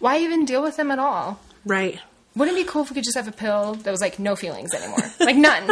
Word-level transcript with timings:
Why 0.00 0.18
even 0.18 0.44
deal 0.44 0.62
with 0.62 0.76
them 0.76 0.90
at 0.90 0.98
all? 0.98 1.38
Right. 1.64 1.98
Wouldn't 2.34 2.56
it 2.56 2.62
be 2.64 2.68
cool 2.68 2.82
if 2.82 2.90
we 2.90 2.94
could 2.94 3.04
just 3.04 3.16
have 3.16 3.28
a 3.28 3.32
pill 3.32 3.74
that 3.74 3.90
was 3.90 4.00
like 4.00 4.18
no 4.18 4.34
feelings 4.36 4.72
anymore? 4.74 4.98
like 5.20 5.36
none. 5.36 5.68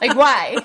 like 0.00 0.14
why? 0.14 0.58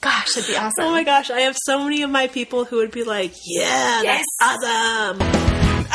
Gosh, 0.00 0.34
that'd 0.34 0.48
be 0.48 0.56
awesome. 0.56 0.84
Oh 0.84 0.90
my 0.90 1.02
gosh, 1.04 1.30
I 1.30 1.40
have 1.40 1.56
so 1.64 1.82
many 1.82 2.02
of 2.02 2.10
my 2.10 2.26
people 2.28 2.64
who 2.64 2.76
would 2.76 2.90
be 2.92 3.04
like, 3.04 3.32
"Yeah, 3.46 4.02
Yes. 4.02 4.24
that's 4.38 4.64
awesome." 4.64 5.18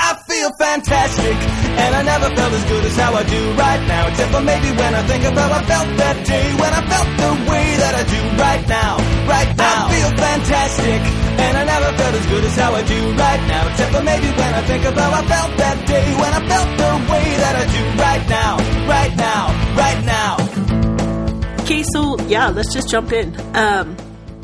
I 0.01 0.17
feel 0.27 0.49
fantastic, 0.57 1.35
and 1.35 1.95
I 1.95 2.01
never 2.03 2.33
felt 2.35 2.53
as 2.53 2.63
good 2.65 2.85
as 2.85 2.95
how 2.95 3.13
I 3.13 3.23
do 3.23 3.51
right 3.53 3.83
now. 3.87 4.07
Except 4.07 4.31
for 4.31 4.41
maybe 4.41 4.71
when 4.71 4.95
I 4.95 5.03
think 5.03 5.23
of 5.25 5.33
how 5.33 5.51
I 5.51 5.61
felt 5.63 5.87
that 5.97 6.25
day, 6.25 6.47
when 6.57 6.73
I 6.73 6.81
felt 6.89 7.09
the 7.21 7.51
way 7.51 7.67
that 7.77 7.93
I 7.93 8.03
do 8.09 8.21
right 8.41 8.65
now, 8.67 8.97
right 9.29 9.51
now. 9.57 9.85
I 9.85 9.93
feel 9.93 10.09
fantastic, 10.17 11.01
and 11.39 11.57
I 11.57 11.63
never 11.65 11.97
felt 11.97 12.13
as 12.15 12.25
good 12.27 12.43
as 12.43 12.55
how 12.55 12.73
I 12.73 12.83
do 12.83 12.99
right 13.15 13.43
now. 13.47 13.67
Except 13.69 13.91
for 13.95 14.03
maybe 14.03 14.27
when 14.27 14.53
I 14.53 14.61
think 14.67 14.85
of 14.85 14.93
how 14.95 15.11
I 15.11 15.23
felt 15.25 15.57
that 15.57 15.87
day, 15.87 16.07
when 16.21 16.33
I 16.33 16.41
felt 16.51 16.69
the 16.77 16.91
way 17.11 17.27
that 17.43 17.55
I 17.55 17.65
do 17.77 17.83
right 18.07 18.25
now, 18.29 18.51
right 18.87 19.15
now, 19.15 19.43
right 19.75 20.01
now. 20.05 21.63
Okay, 21.63 21.83
so 21.93 22.19
yeah, 22.27 22.49
let's 22.49 22.73
just 22.73 22.89
jump 22.89 23.11
in. 23.11 23.35
Um, 23.55 23.95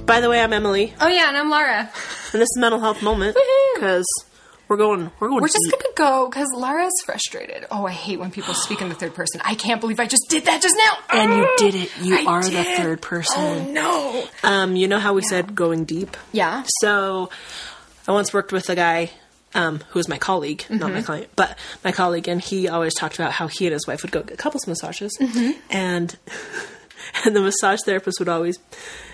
by 0.05 0.19
the 0.21 0.29
way, 0.29 0.39
I'm 0.41 0.53
Emily, 0.53 0.93
Oh 1.01 1.07
yeah, 1.07 1.27
and 1.29 1.37
I'm 1.37 1.49
Laura. 1.49 1.79
and 2.33 2.41
this 2.41 2.47
is 2.53 2.57
mental 2.57 2.79
health 2.79 3.01
moment 3.01 3.35
because 3.75 4.05
we're 4.67 4.77
going, 4.77 5.11
we're 5.19 5.29
going. 5.29 5.41
We're 5.41 5.47
just 5.47 5.59
deep. 5.69 5.79
gonna 5.79 5.93
go 5.95 6.29
because 6.29 6.47
Lara's 6.55 6.93
frustrated. 7.05 7.65
Oh, 7.71 7.85
I 7.85 7.91
hate 7.91 8.19
when 8.19 8.31
people 8.31 8.53
speak 8.53 8.81
in 8.81 8.89
the 8.89 8.95
third 8.95 9.13
person. 9.13 9.41
I 9.43 9.55
can't 9.55 9.79
believe 9.81 9.99
I 9.99 10.07
just 10.07 10.25
did 10.29 10.45
that 10.45 10.61
just 10.61 10.75
now. 10.77 11.19
And 11.21 11.31
you 11.33 11.45
Oh, 11.47 11.55
did 11.57 11.75
it. 11.75 11.91
You 12.01 12.17
I 12.17 12.25
are 12.25 12.43
the 12.43 12.63
third 12.63 13.01
person. 13.01 13.35
Oh 13.37 13.63
no. 13.71 14.27
Um, 14.43 14.75
you 14.75 14.87
know 14.87 14.99
how 14.99 15.13
we 15.13 15.21
said 15.21 15.55
going 15.55 15.85
deep? 15.85 16.17
Yeah. 16.31 16.63
So, 16.81 17.29
I 18.07 18.11
once 18.11 18.33
worked 18.33 18.51
with 18.51 18.69
a 18.69 18.75
guy 18.75 19.11
um, 19.53 19.79
who 19.89 19.99
was 19.99 20.07
my 20.09 20.17
colleague, 20.17 20.65
not 20.69 20.81
Mm-hmm. 20.81 20.93
my 20.95 21.01
client, 21.01 21.27
but 21.35 21.57
my 21.83 21.91
colleague, 21.91 22.27
and 22.27 22.41
he 22.41 22.67
always 22.67 22.93
talked 22.93 23.15
about 23.15 23.31
how 23.31 23.47
he 23.47 23.65
and 23.67 23.73
his 23.73 23.87
wife 23.87 24.01
would 24.03 24.11
go 24.11 24.21
get 24.23 24.37
couples 24.37 24.67
massages, 24.67 25.15
Mm-hmm. 25.21 25.51
and 25.69 26.17
and 27.25 27.35
the 27.35 27.41
massage 27.41 27.79
therapist 27.85 28.19
would 28.19 28.29
always, 28.29 28.57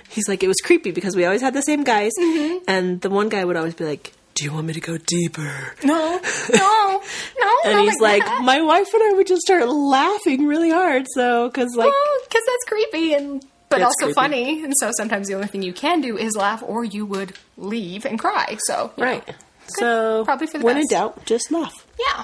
he's 0.10 0.28
like, 0.28 0.44
it 0.44 0.48
was 0.48 0.58
creepy 0.64 0.92
because 0.92 1.16
we 1.16 1.26
always 1.26 1.42
had 1.42 1.54
the 1.54 1.62
same 1.62 1.84
guys, 1.84 2.12
Mm-hmm. 2.20 2.64
and 2.68 3.02
the 3.02 3.10
one 3.10 3.30
guy 3.30 3.46
would 3.46 3.56
always 3.58 3.76
be 3.76 3.86
like, 3.86 4.14
"Do 4.42 4.46
you 4.46 4.54
want 4.54 4.66
me 4.66 4.74
to 4.74 4.80
go 4.82 4.98
deeper?" 4.98 5.76
No. 5.84 6.20
No. 6.54 7.02
No. 7.40 7.48
And 7.64 7.80
he's 7.82 8.00
like, 8.00 8.24
that. 8.26 8.42
my 8.44 8.60
wife 8.62 8.92
and 8.92 9.04
I 9.04 9.14
would 9.14 9.28
just 9.28 9.44
start 9.44 9.70
laughing 9.70 10.48
really 10.48 10.72
hard, 10.72 11.06
so 11.14 11.48
because 11.48 11.76
like. 11.76 11.90
Well, 11.90 12.18
because 12.28 12.42
that's 12.48 12.66
creepy 12.68 13.14
and 13.14 13.46
but 13.70 13.84
also 13.84 14.06
creepy. 14.06 14.14
funny, 14.14 14.64
and 14.64 14.74
so 14.80 14.92
sometimes 14.98 15.28
the 15.28 15.36
only 15.36 15.48
thing 15.48 15.62
you 15.62 15.72
can 15.74 16.02
do 16.02 16.18
is 16.18 16.36
laugh, 16.36 16.64
or 16.66 16.84
you 16.84 17.06
would 17.06 17.34
leave 17.58 18.04
and 18.06 18.18
cry. 18.20 18.58
So 18.66 18.92
you 18.98 19.04
know. 19.06 19.12
Right. 19.12 19.36
So 19.68 20.26
Probably 20.26 20.48
for 20.48 20.58
the 20.58 20.66
when 20.66 20.78
in 20.78 20.88
doubt, 20.88 21.24
just 21.26 21.52
laugh. 21.52 21.86
yeah. 22.00 22.24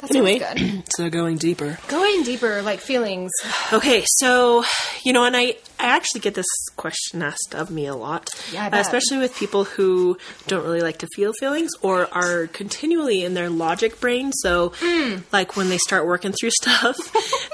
That's 0.00 0.12
Anyway, 0.16 0.38
good. 0.38 0.84
so 0.96 1.10
going 1.10 1.36
deeper. 1.36 1.78
Going 1.88 2.22
deeper, 2.22 2.62
like 2.62 2.80
feelings. 2.80 3.30
Okay, 3.70 4.02
so 4.06 4.64
you 5.04 5.12
know, 5.12 5.24
and 5.24 5.36
I 5.36 5.56
I 5.80 5.86
actually 5.96 6.20
get 6.20 6.34
this 6.34 6.46
question 6.76 7.22
asked 7.22 7.54
of 7.54 7.70
me 7.70 7.86
a 7.86 7.94
lot, 7.94 8.28
Yeah, 8.52 8.66
I 8.66 8.68
bet. 8.68 8.80
especially 8.82 9.18
with 9.18 9.34
people 9.34 9.64
who 9.64 10.18
don't 10.46 10.64
really 10.64 10.80
like 10.80 10.98
to 10.98 11.08
feel 11.16 11.32
feelings 11.40 11.70
or 11.82 12.08
are 12.12 12.46
continually 12.48 13.24
in 13.24 13.34
their 13.34 13.50
logic 13.50 14.00
brain. 14.00 14.32
So, 14.32 14.72
Hmm. 14.80 15.16
like 15.32 15.56
when 15.56 15.68
they 15.68 15.78
start 15.78 16.06
working 16.06 16.32
through 16.32 16.50
stuff, 16.62 16.96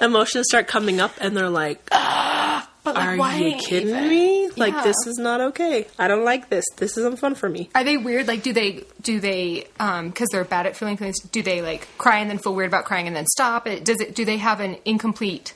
emotions 0.02 0.46
start 0.48 0.66
coming 0.68 1.00
up, 1.00 1.12
and 1.20 1.36
they're 1.36 1.50
like, 1.50 1.88
But 1.90 2.94
like, 2.94 3.08
"Are 3.08 3.16
you 3.36 3.56
kidding 3.56 3.88
even? 3.88 4.08
me? 4.08 4.50
Like 4.56 4.72
Yeah. 4.72 4.82
this 4.84 4.96
is 5.06 5.18
not 5.18 5.40
okay. 5.40 5.86
I 5.98 6.06
don't 6.08 6.24
like 6.24 6.48
this. 6.50 6.64
This 6.76 6.96
isn't 6.96 7.18
fun 7.18 7.34
for 7.34 7.48
me." 7.48 7.68
Are 7.74 7.82
they 7.82 7.96
weird? 7.96 8.28
Like, 8.28 8.42
do 8.44 8.52
they 8.52 8.84
do 9.02 9.18
they 9.18 9.66
um 9.80 10.10
because 10.10 10.28
they're 10.30 10.44
bad 10.44 10.66
at 10.66 10.76
feeling 10.76 10.96
feelings? 10.96 11.18
Do 11.20 11.42
they 11.42 11.62
like 11.62 11.88
cry 11.98 12.18
and 12.18 12.30
then 12.30 12.38
feel 12.38 12.54
weird 12.54 12.68
about 12.68 12.84
crying 12.84 13.06
and 13.08 13.16
then 13.16 13.26
stop? 13.26 13.66
It 13.66 13.84
does 13.84 14.00
it? 14.00 14.14
Do 14.14 14.24
they 14.24 14.36
have 14.36 14.60
an 14.60 14.76
incomplete 14.84 15.52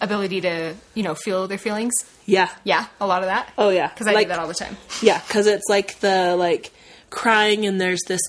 ability 0.00 0.40
to 0.42 0.74
you 0.94 1.02
know 1.02 1.14
feel 1.14 1.46
their 1.48 1.58
feelings? 1.58 1.92
Yeah, 2.26 2.48
Yeah, 2.64 2.86
a 3.00 3.06
lot 3.06 3.22
of 3.22 3.28
that. 3.28 3.52
Oh, 3.58 3.70
yeah. 3.70 3.88
because 3.88 4.06
I 4.06 4.12
Like- 4.12 4.26
do 4.26 4.34
that 4.34 4.38
all 4.38 4.46
the 4.48 4.54
time. 4.54 4.76
yeah, 5.02 5.20
because 5.26 5.46
it's 5.46 5.68
like 5.68 5.98
the 6.00 6.36
like 6.36 6.70
crying, 7.10 7.66
and 7.66 7.80
there's 7.80 8.02
this. 8.06 8.20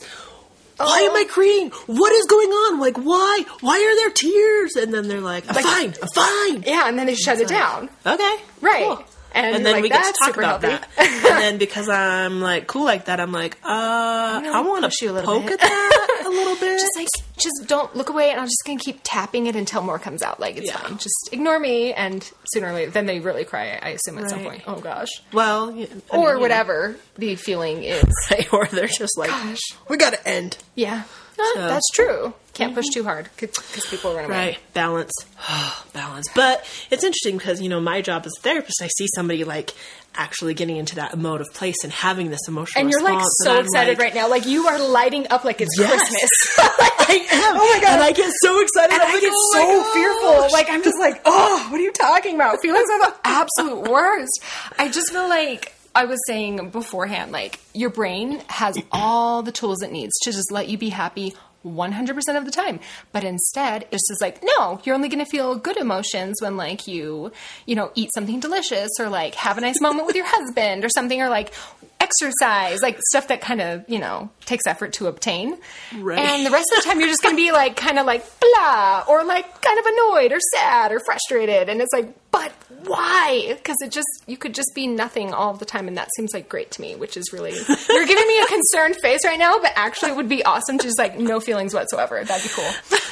Why 0.78 1.02
Oh. 1.04 1.10
am 1.12 1.16
I 1.16 1.26
crying? 1.26 1.70
What 1.86 2.12
is 2.12 2.26
going 2.26 2.50
on? 2.50 2.80
Like, 2.80 2.98
why? 2.98 3.46
Why 3.60 3.78
are 3.78 3.96
there 3.98 4.10
tears? 4.10 4.76
And 4.76 4.92
then 4.92 5.08
they're 5.08 5.22
like, 5.22 5.44
I'm 5.48 5.54
fine, 5.64 5.94
I'm 6.02 6.08
fine. 6.16 6.64
Yeah, 6.66 6.88
and 6.88 6.98
then 6.98 7.06
they 7.06 7.14
shut 7.14 7.40
it 7.40 7.48
down. 7.50 7.90
Okay. 8.06 8.36
Right. 8.62 8.84
cool. 8.86 9.04
And, 9.34 9.56
And, 9.58 9.66
then 9.66 9.74
like, 9.76 9.84
we 9.84 9.90
get 9.90 10.04
to 10.04 10.14
talk 10.26 10.36
about 10.38 10.62
healthy. 10.64 10.84
that. 10.98 11.08
and 11.08 11.38
then 11.44 11.58
because 11.66 11.88
I'm 11.88 12.42
like 12.42 12.66
cool 12.68 12.84
like 12.86 13.06
that, 13.06 13.20
I'm 13.20 13.32
like, 13.32 13.58
uh, 13.64 14.42
I 14.54 14.62
want 14.66 14.84
you 15.02 15.10
a 15.10 15.12
to 15.12 15.14
little 15.14 15.34
poke 15.36 15.46
bit. 15.46 15.54
at 15.54 15.60
that 15.70 16.11
little 16.32 16.56
bit. 16.56 16.80
just 16.80 16.96
like 16.96 17.08
just 17.38 17.68
don't 17.68 17.96
look 17.96 18.10
away 18.10 18.30
and 18.32 18.40
i'm 18.40 18.46
just 18.48 18.62
gonna 18.66 18.80
keep 18.80 19.00
tapping 19.04 19.48
it 19.48 19.56
until 19.56 19.82
more 19.82 19.98
comes 20.00 20.22
out 20.22 20.40
like 20.40 20.58
it's 20.58 20.68
Yeah. 20.68 20.78
fine 20.78 20.98
just 20.98 21.30
ignore 21.32 21.60
me 21.60 21.94
and 21.94 22.30
sooner 22.54 22.68
or 22.68 22.74
later 22.74 22.92
then 22.92 23.06
they 23.06 23.20
really 23.20 23.46
cry 23.46 23.80
i 23.82 23.90
assume 23.90 24.18
at 24.20 24.30
some 24.30 24.42
point 24.44 24.64
oh 24.68 24.80
gosh 24.80 25.10
well, 25.34 25.72
yeah, 25.72 25.86
or 26.10 26.34
mean, 26.34 26.42
whatever 26.42 26.96
the 27.16 27.36
feeling 27.36 27.84
is 27.84 28.04
yeah. 28.32 28.44
or 28.52 28.66
they're 28.68 28.88
just 28.88 29.18
like, 29.18 29.30
Gosh. 29.30 29.60
we 29.90 29.98
got 29.98 30.14
to 30.14 30.28
end. 30.28 30.58
yeah 30.76 31.04
So- 31.36 31.44
Mm-hmm. 31.44 31.68
that's 31.68 31.90
true 31.94 32.34
can't 32.54 32.76
push 32.76 32.86
too 32.94 33.04
hard 33.04 33.30
because 33.38 33.86
people 33.90 34.14
run 34.14 34.26
away 34.26 34.34
Right, 34.36 34.58
balance, 34.74 35.12
balance. 35.94 36.28
But 36.36 36.64
it's 36.92 37.04
interesting 37.04 37.38
because 37.38 37.62
you 37.62 37.70
know 37.70 37.80
my 37.80 38.02
job 38.02 38.24
as 38.26 38.34
a 38.38 38.42
therapist, 38.42 38.82
I 38.82 38.88
see 38.88 39.08
somebody 39.16 39.44
like 39.46 39.72
actually 40.16 40.54
getting 40.54 40.76
into 40.76 40.96
that 40.96 41.14
emotive 41.14 41.48
place 41.54 41.84
and 41.84 41.92
having 41.94 42.30
this 42.30 42.42
emotional. 42.50 42.82
and 42.82 42.92
you're 42.92 43.02
like 43.02 43.24
so 43.44 43.58
excited 43.60 43.98
like, 43.98 44.00
right 44.00 44.14
now 44.14 44.30
like 44.30 44.46
you 44.46 44.68
are 44.68 44.78
lighting 44.80 45.26
up 45.30 45.46
like 45.46 45.62
it's 45.62 45.74
Yes. 45.80 45.90
christmas 45.98 46.30
I 47.00 47.28
am. 47.32 47.56
Oh 47.58 47.74
my 47.74 47.80
god! 47.82 47.94
And 47.94 48.04
I 48.04 48.12
get 48.12 48.32
so 48.42 48.60
excited. 48.62 48.94
And 48.94 49.02
I'm 49.02 49.10
I 49.10 49.14
like, 49.14 49.22
get 49.22 49.32
oh 49.34 49.52
so 49.54 49.84
gosh. 49.84 49.94
fearful. 49.94 50.52
Like 50.54 50.70
I'm 50.70 50.84
just 50.84 51.00
like, 51.00 51.22
oh, 51.26 51.68
what 51.72 51.80
are 51.80 51.84
you 51.84 51.92
talking 51.94 52.36
about? 52.36 52.62
Feelings 52.62 52.88
are 52.92 53.00
the 53.12 53.16
absolute 53.24 53.90
worst. 53.90 54.44
I 54.78 54.90
just 54.90 55.12
feel 55.12 55.28
like 55.30 55.74
I 55.94 56.06
was 56.06 56.20
saying 56.26 56.70
beforehand, 56.70 57.32
like 57.32 57.60
your 57.74 57.90
brain 57.90 58.42
has 58.48 58.78
all 58.92 59.42
the 59.42 59.52
tools 59.52 59.82
it 59.82 59.92
needs 59.92 60.14
to 60.24 60.32
just 60.32 60.52
let 60.52 60.70
you 60.70 60.78
be 60.78 60.90
happy 60.90 61.34
100% 61.66 62.38
of 62.38 62.46
the 62.46 62.52
time. 62.52 62.80
But 63.12 63.24
instead, 63.24 63.88
it's 63.92 64.08
just 64.08 64.22
like, 64.22 64.44
no, 64.44 64.82
you're 64.84 64.96
only 64.96 65.10
going 65.10 65.24
to 65.24 65.30
feel 65.30 65.56
good 65.56 65.78
emotions 65.78 66.38
when 66.42 66.58
like 66.58 66.88
you, 66.88 67.32
you 67.66 67.76
know, 67.76 67.92
eat 67.96 68.10
something 68.14 68.40
delicious 68.40 68.90
or 69.00 69.10
like 69.10 69.36
have 69.36 69.58
a 69.58 69.62
nice 69.62 69.80
moment 69.82 70.08
with 70.08 70.16
your 70.16 70.26
husband 70.28 70.84
or 70.84 70.90
something 70.90 71.22
or 71.22 71.30
like 71.30 71.54
exercise, 72.00 72.82
like 72.82 73.00
stuff 73.10 73.28
that 73.28 73.42
kind 73.42 73.62
of, 73.62 73.88
you 73.88 74.00
know, 74.00 74.30
takes 74.46 74.66
effort 74.66 74.94
to 74.94 75.08
obtain. 75.08 75.58
Right. 75.96 76.20
And 76.20 76.46
the 76.46 76.52
rest 76.52 76.72
of 76.76 76.84
the 76.84 76.90
time 76.90 77.00
you're 77.00 77.10
just 77.10 77.22
going 77.22 77.36
to 77.36 77.42
be 77.42 77.52
like 77.52 77.76
kind 77.76 78.00
of 78.00 78.06
like 78.06 78.26
blah 78.40 79.06
or 79.08 79.24
like 79.24 79.62
kind 79.62 79.80
of 79.80 79.86
annoyed 79.86 80.32
or 80.32 80.40
sad 80.56 80.92
or 80.92 81.00
frustrated 81.00 81.70
and 81.70 81.82
it's 81.82 81.94
like 81.94 82.31
but 82.44 82.52
why? 82.88 83.54
Because 83.56 83.76
it 83.82 83.92
just 83.92 84.08
you 84.28 84.38
could 84.38 84.54
just 84.56 84.72
be 84.74 84.88
nothing 84.88 85.34
all 85.34 85.54
the 85.54 85.66
time 85.66 85.88
and 85.88 85.98
that 85.98 86.10
seems 86.16 86.34
like 86.34 86.50
great 86.50 86.72
to 86.72 86.82
me 86.82 86.96
which 86.96 87.16
is 87.18 87.32
really 87.34 87.52
you're 87.90 88.06
giving 88.08 88.28
me 88.28 88.40
a 88.42 88.46
concerned 88.48 88.96
face 89.02 89.20
right 89.26 89.38
now 89.40 89.60
but 89.62 89.72
actually 89.76 90.12
it 90.12 90.16
would 90.16 90.30
be 90.30 90.44
awesome 90.46 90.78
to 90.78 90.86
just 90.88 90.98
like 90.98 91.18
no 91.20 91.40
feelings 91.40 91.74
whatsoever. 91.74 92.24
That'd 92.24 92.44
be 92.44 92.50
cool. 92.54 92.72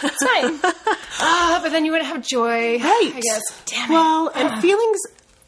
It's 0.09 0.23
fine. 0.25 0.73
Ah 1.21 1.59
but 1.61 1.71
then 1.73 1.83
you 1.85 1.91
wouldn't 1.91 2.09
have 2.09 2.25
joy 2.25 2.77
Right. 2.79 3.11
i 3.13 3.19
guess. 3.19 3.41
Damn 3.65 3.91
it. 3.91 3.93
Well, 3.93 4.29
and 4.33 4.61
feelings 4.61 4.99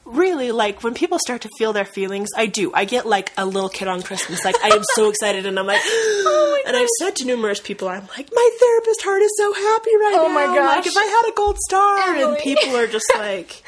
really 0.05 0.51
like 0.51 0.83
when 0.83 0.93
people 0.93 1.19
start 1.19 1.41
to 1.41 1.49
feel 1.57 1.73
their 1.73 1.85
feelings, 1.85 2.29
I 2.35 2.47
do. 2.47 2.71
I 2.73 2.85
get 2.85 3.05
like 3.05 3.31
a 3.37 3.45
little 3.45 3.69
kid 3.69 3.87
on 3.87 4.01
Christmas. 4.01 4.43
Like 4.43 4.55
I 4.63 4.69
am 4.69 4.83
so 4.95 5.09
excited 5.09 5.45
and 5.45 5.57
I'm 5.59 5.67
like 5.67 5.81
Oh 5.85 6.63
and 6.65 6.75
I've 6.75 6.87
said 6.99 7.15
to 7.17 7.25
numerous 7.25 7.59
people, 7.59 7.87
I'm 7.87 8.07
like, 8.17 8.29
my 8.33 8.49
therapist 8.59 9.01
heart 9.03 9.21
is 9.21 9.31
so 9.37 9.53
happy 9.53 9.95
right 9.95 10.11
now. 10.13 10.21
Oh 10.23 10.27
now. 10.27 10.33
my 10.33 10.45
gosh. 10.55 10.75
Like 10.77 10.87
if 10.87 10.97
I 10.97 11.05
had 11.05 11.31
a 11.31 11.35
gold 11.35 11.57
star 11.59 11.99
Emily. 12.09 12.23
and 12.23 12.37
people 12.39 12.75
are 12.75 12.87
just 12.87 13.11
like 13.15 13.63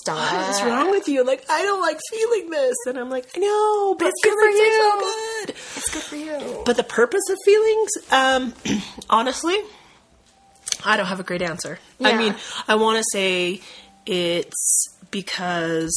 stop 0.00 0.32
What 0.32 0.50
is 0.50 0.62
wrong 0.62 0.90
with 0.90 1.08
you? 1.08 1.24
Like, 1.24 1.44
I 1.50 1.62
don't 1.62 1.80
like 1.80 1.98
feeling 2.10 2.50
this. 2.50 2.76
And 2.86 2.98
I'm 2.98 3.10
like, 3.10 3.26
I 3.36 3.40
know, 3.40 3.94
but 3.98 4.08
It's 4.08 4.20
good 4.22 4.32
for 4.32 4.48
are 4.48 4.52
so 4.52 4.58
you. 4.58 5.00
good. 5.46 5.50
it's 5.50 5.90
good 5.92 6.02
for 6.02 6.16
you 6.16 6.62
But 6.64 6.76
the 6.76 6.84
purpose 6.84 7.22
of 7.30 7.38
feelings, 7.44 7.90
um, 8.10 8.54
honestly, 9.10 9.56
I 10.84 10.96
don't 10.96 11.06
have 11.06 11.20
a 11.20 11.24
great 11.24 11.42
answer. 11.42 11.78
I 12.02 12.16
mean, 12.16 12.34
I 12.66 12.74
want 12.76 12.98
to 12.98 13.04
say 13.12 13.60
it's 14.06 14.88
because 15.12 15.94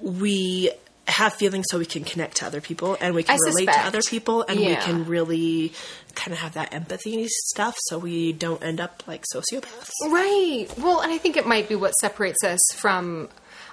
we 0.00 0.70
have 1.08 1.32
feelings 1.34 1.66
so 1.70 1.78
we 1.78 1.86
can 1.86 2.04
connect 2.04 2.36
to 2.36 2.46
other 2.46 2.60
people 2.60 2.96
and 3.00 3.14
we 3.14 3.22
can 3.22 3.34
I 3.34 3.48
relate 3.48 3.66
to 3.66 3.80
other 3.80 4.00
people 4.06 4.42
and 4.42 4.60
we 4.60 4.76
can 4.76 5.06
really 5.06 5.72
kind 6.14 6.32
of 6.32 6.38
have 6.38 6.54
that 6.54 6.74
empathy 6.74 7.26
stuff 7.28 7.74
so 7.86 7.98
we 7.98 8.32
don't 8.32 8.62
end 8.62 8.80
up 8.80 9.02
like 9.06 9.24
sociopaths. 9.34 9.90
Right. 10.04 10.66
Well, 10.76 11.00
and 11.00 11.12
I 11.12 11.18
think 11.18 11.36
it 11.36 11.46
might 11.46 11.68
be 11.68 11.74
what 11.74 11.92
separates 11.92 12.44
us 12.44 12.60
from. 12.76 13.28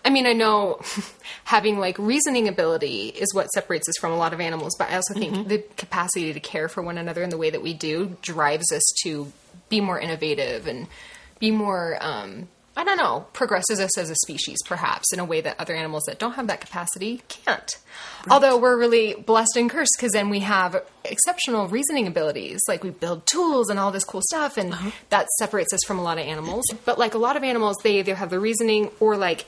I 0.05 0.11
mean, 0.11 0.27
I 0.27 0.33
know 0.33 0.79
having 1.43 1.79
like 1.79 1.97
reasoning 1.97 2.47
ability 2.47 3.09
is 3.09 3.33
what 3.33 3.47
separates 3.47 3.89
us 3.89 3.95
from 3.99 4.11
a 4.11 4.17
lot 4.17 4.33
of 4.33 4.39
animals, 4.39 4.75
but 4.77 4.89
I 4.89 4.95
also 4.95 5.13
think 5.15 5.47
the 5.47 5.63
capacity 5.77 6.31
to 6.31 6.39
care 6.39 6.69
for 6.69 6.83
one 6.83 6.97
another 6.97 7.23
in 7.23 7.31
the 7.31 7.37
way 7.37 7.49
that 7.49 7.61
we 7.61 7.73
do 7.73 8.15
drives 8.21 8.71
us 8.71 8.83
to 9.03 9.31
be 9.67 9.81
more 9.81 9.99
innovative 9.99 10.67
and 10.67 10.87
be 11.39 11.51
more 11.51 11.97
um, 11.99 12.47
I 12.77 12.83
don't 12.83 12.97
know, 12.97 13.25
progresses 13.31 13.79
us 13.79 13.97
as 13.97 14.09
a 14.09 14.15
species, 14.15 14.57
perhaps, 14.65 15.13
in 15.13 15.19
a 15.19 15.25
way 15.25 15.39
that 15.39 15.59
other 15.59 15.73
animals 15.73 16.03
that 16.07 16.19
don't 16.19 16.33
have 16.33 16.47
that 16.47 16.59
capacity 16.59 17.21
can't. 17.29 17.77
Although 18.29 18.57
we're 18.57 18.77
really 18.77 19.13
blessed 19.13 19.55
and 19.55 19.69
cursed 19.69 19.93
because 19.97 20.11
then 20.11 20.29
we 20.29 20.39
have 20.41 20.83
exceptional 21.05 21.67
reasoning 21.69 22.05
abilities. 22.05 22.59
Like 22.67 22.83
we 22.83 22.89
build 22.89 23.25
tools 23.25 23.69
and 23.69 23.79
all 23.79 23.91
this 23.91 24.03
cool 24.03 24.21
stuff, 24.23 24.57
and 24.57 24.73
uh-huh. 24.73 24.91
that 25.09 25.27
separates 25.39 25.73
us 25.73 25.79
from 25.85 25.99
a 25.99 26.03
lot 26.03 26.17
of 26.17 26.25
animals. 26.25 26.65
But 26.83 26.99
like 26.99 27.13
a 27.13 27.17
lot 27.17 27.37
of 27.37 27.43
animals, 27.43 27.77
they 27.81 27.99
either 27.99 28.15
have 28.15 28.29
the 28.29 28.39
reasoning 28.39 28.91
or 28.99 29.15
like, 29.15 29.45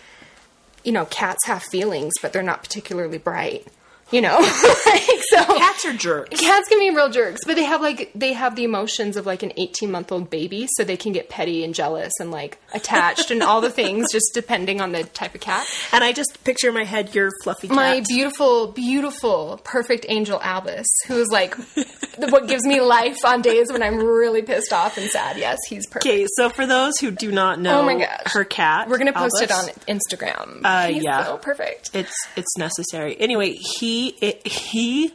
you 0.86 0.94
know, 0.94 1.06
cats 1.06 1.46
have 1.48 1.64
feelings, 1.64 2.14
but 2.22 2.32
they're 2.32 2.44
not 2.44 2.64
particularly 2.64 3.18
bright. 3.18 3.68
You 4.10 4.22
know, 4.22 4.38
like, 4.86 5.02
so 5.32 5.44
Cats 5.58 5.86
are 5.86 5.92
jerks. 5.94 6.40
Cats 6.40 6.70
can 6.70 6.80
be 6.80 6.96
real 6.96 7.10
jerks, 7.10 7.42
but 7.46 7.56
they 7.56 7.66
have 7.66 7.82
like 7.82 8.10
they 8.16 8.32
have 8.32 8.56
the 8.56 8.64
emotions 8.64 9.18
of 9.18 9.26
like 9.26 9.44
an 9.44 9.52
18 9.58 9.92
month 9.92 10.14
old 10.14 10.30
baby, 10.30 10.66
so 10.78 10.86
they 10.86 10.96
can 10.96 11.12
get 11.12 11.28
petty 11.28 11.66
and 11.66 11.76
jealous 11.76 12.14
and 12.22 12.32
like 12.32 12.58
attached 12.74 13.32
and 13.32 13.44
all 13.44 13.60
the 13.60 13.70
things, 13.70 14.10
just 14.14 14.32
depending 14.34 14.80
on 14.80 14.94
the 14.94 15.04
type 15.04 15.36
of 15.36 15.42
cat. 15.42 15.68
And 15.92 16.06
I 16.06 16.14
just 16.14 16.42
picture 16.46 16.70
in 16.70 16.74
my 16.74 16.86
head 16.86 17.14
your 17.14 17.32
fluffy 17.44 17.68
cat. 17.68 17.76
My 17.76 18.02
beautiful, 18.08 18.68
beautiful, 18.72 19.60
perfect 19.66 20.06
angel 20.08 20.40
Albus, 20.42 20.88
who 21.08 21.20
is 21.20 21.28
like 21.30 21.56
what 22.18 22.48
gives 22.48 22.64
me 22.66 22.80
life 22.80 23.18
on 23.26 23.42
days 23.42 23.74
when 23.74 23.84
I'm 23.84 23.98
really 23.98 24.42
pissed 24.42 24.72
off 24.72 24.98
and 24.98 25.10
sad. 25.10 25.38
Yes, 25.38 25.58
he's 25.68 25.86
perfect. 25.86 26.06
Okay, 26.06 26.26
so 26.38 26.48
for 26.48 26.66
those 26.66 26.98
who 27.00 27.12
do 27.12 27.30
not 27.30 27.60
know 27.60 27.82
Oh 27.82 27.84
my 27.84 27.96
gosh. 28.00 28.22
her 28.28 28.46
cat, 28.46 28.88
We're 28.88 29.00
gonna 29.00 29.12
post 29.12 29.42
it 29.42 29.52
on 29.52 29.66
Instagram. 29.90 30.62
Uh, 30.64 30.88
he's 30.88 31.04
yeah. 31.04 31.26
so 31.26 31.38
perfect. 31.38 31.90
It's 31.94 32.16
it's 32.38 32.56
necessary. 32.58 33.20
Anyway, 33.20 33.52
he 33.52 33.97
it, 34.22 34.46
he 34.48 35.14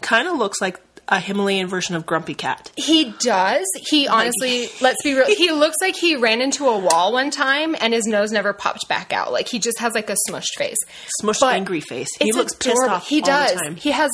kind 0.00 0.28
of 0.28 0.36
looks 0.38 0.60
like 0.60 0.80
a 1.08 1.18
Himalayan 1.18 1.66
version 1.66 1.94
of 1.94 2.06
Grumpy 2.06 2.34
Cat. 2.34 2.70
He 2.76 3.12
does. 3.20 3.66
He 3.90 4.08
honestly, 4.08 4.68
let's 4.80 5.02
be 5.02 5.14
real. 5.14 5.26
He 5.26 5.50
looks 5.52 5.76
like 5.80 5.96
he 5.96 6.16
ran 6.16 6.40
into 6.40 6.66
a 6.66 6.78
wall 6.78 7.12
one 7.12 7.30
time 7.30 7.76
and 7.80 7.92
his 7.92 8.06
nose 8.06 8.30
never 8.32 8.52
popped 8.52 8.88
back 8.88 9.12
out. 9.12 9.32
Like 9.32 9.48
he 9.48 9.58
just 9.58 9.78
has 9.80 9.94
like 9.94 10.08
a 10.10 10.16
smushed 10.28 10.54
face. 10.56 10.78
Smushed 11.20 11.40
But 11.40 11.54
angry 11.54 11.80
face. 11.80 12.08
He 12.18 12.32
looks 12.32 12.54
pissed 12.54 12.76
adorable. 12.76 12.94
off. 12.96 13.08
He 13.08 13.20
all 13.20 13.26
does. 13.26 13.54
The 13.54 13.60
time. 13.60 13.76
He 13.76 13.90
has, 13.90 14.10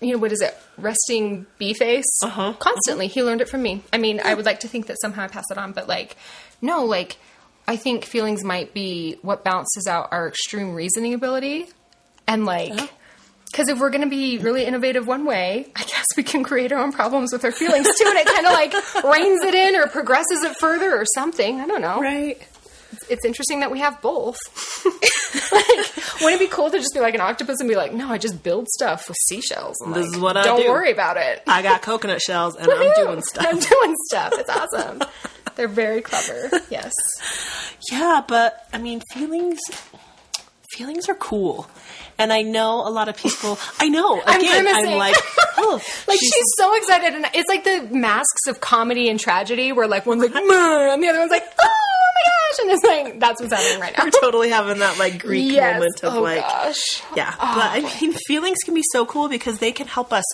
you 0.00 0.12
know, 0.14 0.18
what 0.18 0.32
is 0.32 0.40
it? 0.40 0.56
Resting 0.78 1.46
bee 1.58 1.74
face. 1.74 2.06
Uh-huh. 2.24 2.54
Constantly. 2.58 3.06
He 3.08 3.22
learned 3.22 3.42
it 3.42 3.48
from 3.48 3.62
me. 3.62 3.82
I 3.92 3.98
mean, 3.98 4.20
I 4.24 4.34
would 4.34 4.46
like 4.46 4.60
to 4.60 4.68
think 4.68 4.86
that 4.86 5.00
somehow 5.00 5.24
I 5.24 5.28
pass 5.28 5.44
it 5.50 5.58
on, 5.58 5.72
but 5.72 5.86
like, 5.86 6.16
no, 6.60 6.84
like, 6.84 7.18
I 7.68 7.76
think 7.76 8.04
feelings 8.04 8.42
might 8.42 8.74
be 8.74 9.18
what 9.22 9.44
balances 9.44 9.86
out 9.86 10.08
our 10.10 10.26
extreme 10.28 10.74
reasoning 10.74 11.14
ability. 11.14 11.68
And 12.26 12.46
like, 12.46 12.72
because 13.52 13.68
if 13.68 13.78
we're 13.78 13.90
going 13.90 14.02
to 14.02 14.08
be 14.10 14.38
really 14.38 14.64
innovative 14.64 15.06
one 15.06 15.24
way, 15.24 15.66
I 15.76 15.82
guess 15.84 16.06
we 16.16 16.22
can 16.24 16.42
create 16.42 16.72
our 16.72 16.80
own 16.80 16.90
problems 16.92 17.32
with 17.32 17.44
our 17.44 17.52
feelings 17.52 17.86
too. 17.98 18.06
And 18.08 18.18
it 18.18 18.26
kind 18.26 18.46
of 18.46 18.52
like 18.52 18.72
reins 19.16 19.42
it 19.44 19.54
in 19.54 19.76
or 19.76 19.86
progresses 19.86 20.42
it 20.42 20.56
further 20.56 20.96
or 20.96 21.04
something. 21.14 21.60
I 21.60 21.66
don't 21.66 21.80
know. 21.82 22.00
right. 22.00 22.40
It's 23.08 23.24
interesting 23.24 23.60
that 23.60 23.70
we 23.70 23.78
have 23.80 24.00
both. 24.02 24.36
like, 25.52 26.20
wouldn't 26.22 26.40
it 26.40 26.44
be 26.44 26.46
cool 26.48 26.70
to 26.70 26.78
just 26.78 26.92
be 26.94 27.00
like 27.00 27.14
an 27.14 27.20
octopus 27.22 27.58
and 27.60 27.68
be 27.68 27.74
like, 27.74 27.92
no, 27.92 28.08
I 28.10 28.18
just 28.18 28.42
build 28.42 28.68
stuff 28.68 29.08
with 29.08 29.16
seashells. 29.28 29.76
And 29.80 29.94
This 29.94 30.06
like, 30.08 30.14
is 30.16 30.20
what 30.20 30.36
I 30.36 30.44
don't 30.44 30.60
do." 30.62 30.68
worry 30.68 30.92
about 30.92 31.16
it. 31.16 31.42
I 31.46 31.62
got 31.62 31.80
coconut 31.82 32.20
shells 32.20 32.54
and 32.56 32.70
I'm 32.70 32.92
doing 32.94 33.22
stuff. 33.28 33.46
I'm 33.48 33.58
doing 33.58 33.94
stuff. 34.08 34.32
It's 34.36 34.50
awesome. 34.50 35.02
They're 35.56 35.68
very 35.68 36.00
clever. 36.02 36.60
Yes. 36.70 36.92
Yeah, 37.90 38.22
but 38.26 38.66
I 38.72 38.78
mean, 38.78 39.00
feelings 39.12 39.60
feelings 40.72 41.08
are 41.08 41.14
cool. 41.14 41.68
And 42.18 42.32
I 42.32 42.42
know 42.42 42.86
a 42.86 42.90
lot 42.90 43.08
of 43.08 43.16
people. 43.16 43.58
I 43.80 43.88
know. 43.88 44.20
I'm 44.26 44.40
Again, 44.40 44.66
I'm, 44.66 44.72
grimacing. 44.74 44.98
like, 44.98 45.16
oh, 45.56 45.80
Like 46.06 46.18
she's, 46.20 46.44
so 46.56 46.74
excited, 46.76 47.14
and 47.14 47.26
it's 47.34 47.48
like 47.48 47.64
the 47.64 47.88
masks 47.94 48.46
of 48.48 48.60
comedy 48.60 49.08
and 49.08 49.18
tragedy, 49.18 49.72
where 49.72 49.88
like 49.88 50.04
one's 50.06 50.22
like, 50.22 50.34
and 50.34 50.48
the 51.02 51.08
other 51.08 51.18
one's 51.18 51.30
like, 51.30 51.42
oh, 51.44 51.68
oh 51.68 52.10
my 52.14 52.30
gosh, 52.30 52.58
and 52.60 52.70
it's 52.70 52.84
like 52.84 53.20
that's 53.20 53.40
what's 53.40 53.52
happening 53.52 53.80
right 53.80 53.96
now. 53.96 54.04
We're 54.04 54.10
totally 54.10 54.50
having 54.50 54.78
that 54.80 54.98
like 54.98 55.20
Greek 55.22 55.52
Yes. 55.52 55.74
moment 55.74 56.04
of 56.04 56.14
oh 56.14 56.22
like, 56.22 56.40
gosh. 56.42 57.02
yeah. 57.16 57.34
but 57.38 57.70
I 57.72 57.80
mean, 58.00 58.12
feelings 58.26 58.58
can 58.64 58.74
be 58.74 58.84
so 58.92 59.06
cool 59.06 59.28
because 59.28 59.58
they 59.58 59.72
can 59.72 59.86
help 59.86 60.12
us 60.12 60.24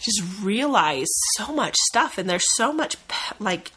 just 0.00 0.22
realize 0.42 1.08
so 1.36 1.52
much 1.52 1.76
stuff, 1.76 2.16
and 2.18 2.28
there's 2.28 2.46
so 2.56 2.72
much 2.72 2.96
like 3.38 3.70